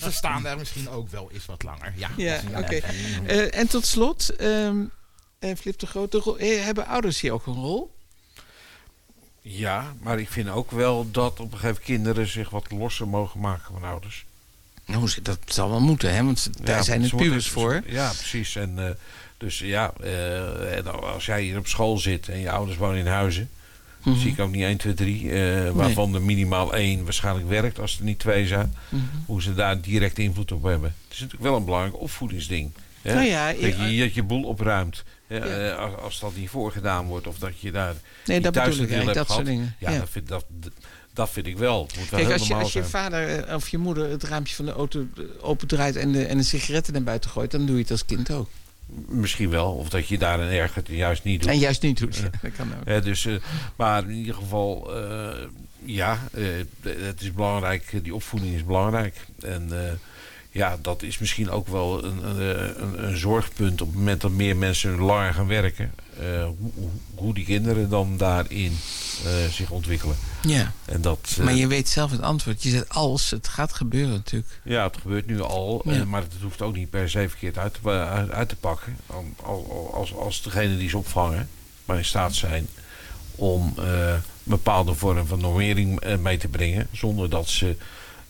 [0.00, 1.92] ze staan daar misschien ook wel eens wat langer.
[2.16, 2.80] Ja, oké.
[3.26, 4.76] Eh, en tot slot, ehm
[5.42, 7.90] eh, Flip de Grote, rol- eh, hebben ouders hier ook een rol?
[9.40, 13.08] Ja, maar ik vind ook wel dat op een gegeven moment kinderen zich wat losser
[13.08, 14.24] mogen maken van ouders.
[14.86, 16.24] Nou, dat zal wel moeten, hè?
[16.24, 17.82] Want daar Ja, zijn het worden- pubers voor.
[17.86, 18.56] Ja, precies.
[18.56, 18.90] En, eh,
[19.36, 19.92] dus ja,
[20.76, 23.50] en als jij hier op school zit en je ouders wonen in huizen,
[24.02, 24.18] Mhm.
[24.18, 27.98] zie ik ook niet 1, 2, 3, eh, waarvan er minimaal één waarschijnlijk werkt als
[27.98, 28.74] er niet twee zijn.
[28.88, 29.02] Mhm.
[29.26, 30.94] Hoe ze daar direct invloed op hebben.
[31.04, 32.70] Het is natuurlijk wel een belangrijk opvoedingsding.
[33.02, 33.14] Hè?
[33.14, 35.02] Nou ja, dat, je, dat je boel opruimt.
[35.32, 35.70] Ja.
[35.70, 39.08] eh, als, als dat niet voorgedaan wordt of dat je daar Nee, dat thuis bedoel
[39.08, 39.74] ik dat soort dingen.
[39.78, 39.98] Ja, Ja.
[39.98, 40.44] Dat, vind, dat,
[41.12, 41.82] dat vind ik wel.
[41.82, 44.54] Het moet wel Kijk, als je, als je vader eh, of je moeder het raampje
[44.54, 47.76] van de auto eh, opendraait en de, en de sigaretten naar buiten gooit, dan doe
[47.76, 48.48] je het als kind ook.
[49.08, 49.72] Misschien wel.
[49.72, 51.50] Of dat je daar een erger juist niet doet.
[51.50, 52.22] En juist niet doet.
[52.42, 53.04] Dat kan ook.
[53.04, 53.34] Dus, eh,
[53.76, 54.92] maar in ieder geval,
[55.84, 56.18] ja,
[56.82, 57.98] het is belangrijk.
[58.02, 59.16] Die opvoeding is belangrijk.
[59.40, 59.70] En
[60.54, 64.56] Ja, dat is misschien ook wel een, een, een, zorgpunt op het moment dat meer
[64.56, 65.92] mensen langer gaan werken.
[66.20, 66.70] eh, hoe,
[67.14, 68.78] hoe- die kinderen dan daarin
[69.24, 70.16] eh, zich ontwikkelen.
[70.42, 70.72] Ja.
[70.84, 72.62] En dat, eh, Maar je weet zelf het antwoord.
[72.62, 74.60] Je zegt als, het gaat gebeuren natuurlijk.
[74.64, 76.04] Ja, het gebeurt nu al, Ja.
[76.04, 78.96] maar het hoeft ook niet per se verkeerd uit te, uit, uit te pakken.
[79.06, 81.48] Al- al- Als, als degene die ze opvangen
[81.84, 82.66] maar in staat zijn
[83.34, 87.76] om een bepaalde vorm van normering mee te brengen, zonder dat ze,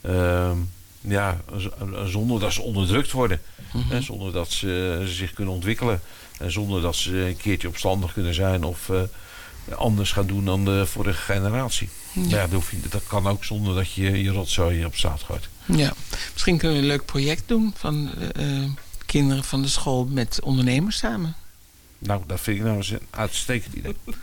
[0.01, 0.57] ehm,
[1.03, 1.41] ja,
[2.07, 3.41] zonder dat ze onderdrukt worden,
[3.73, 4.03] Mhm.
[4.03, 6.01] zonder dat ze eh, zich kunnen ontwikkelen
[6.39, 9.01] en zonder dat ze een keertje opstandig kunnen zijn of eh,
[9.79, 11.89] anders gaan doen dan de vorige generatie.
[12.13, 12.23] Ja.
[12.37, 12.47] Ja.
[12.47, 15.49] dat, je- dat kan ook zonder dat je je rotzooi op straat gooit.
[15.67, 15.93] Ja.
[16.33, 18.47] Misschien kunnen we een leuk project doen van eh,
[19.07, 21.35] kinderen van de school met ondernemers samen.
[21.99, 23.97] Nou, dat vind ik nou eens een uitstekend idee.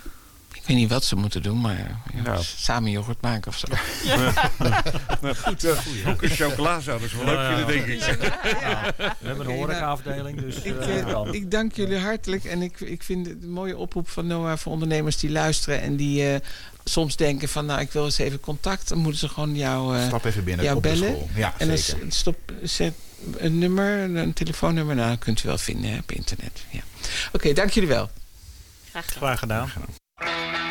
[0.70, 1.78] Ik weet niet wat ze moeten doen, maar
[2.14, 2.44] ja, Nou.
[2.44, 3.68] samen yoghurt maken of zo.
[5.22, 7.66] nou, goed, uh, ook een chocola zou dat wel leuk Ja, ja.
[7.66, 8.18] vinden, denk ik.
[9.20, 13.04] We hebben een horecaafdeling, dus Ik, eh, eh, ik dank jullie hartelijk en ik, ik
[13.04, 16.40] vind het een mooie oproep van Noah voor ondernemers die luisteren en die eh,
[16.84, 18.88] soms denken van nou ik wil eens even contact.
[18.90, 21.10] Dan moeten ze gewoon jou, eh, Stap even binnen jou op de bellen.
[21.10, 21.30] school.
[21.36, 22.06] Ja, en dan zeker.
[22.12, 22.94] stop, zet
[23.38, 26.64] een nummer, een telefoonnummer, nou dat kunt u wel vinden hè, op internet.
[26.70, 26.82] Ja.
[27.32, 28.10] Oké, dank jullie wel.
[28.92, 29.72] Graag gedaan.
[29.76, 29.84] Well,
[30.22, 30.69] Thank you.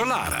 [0.00, 0.39] Ondernemerscafé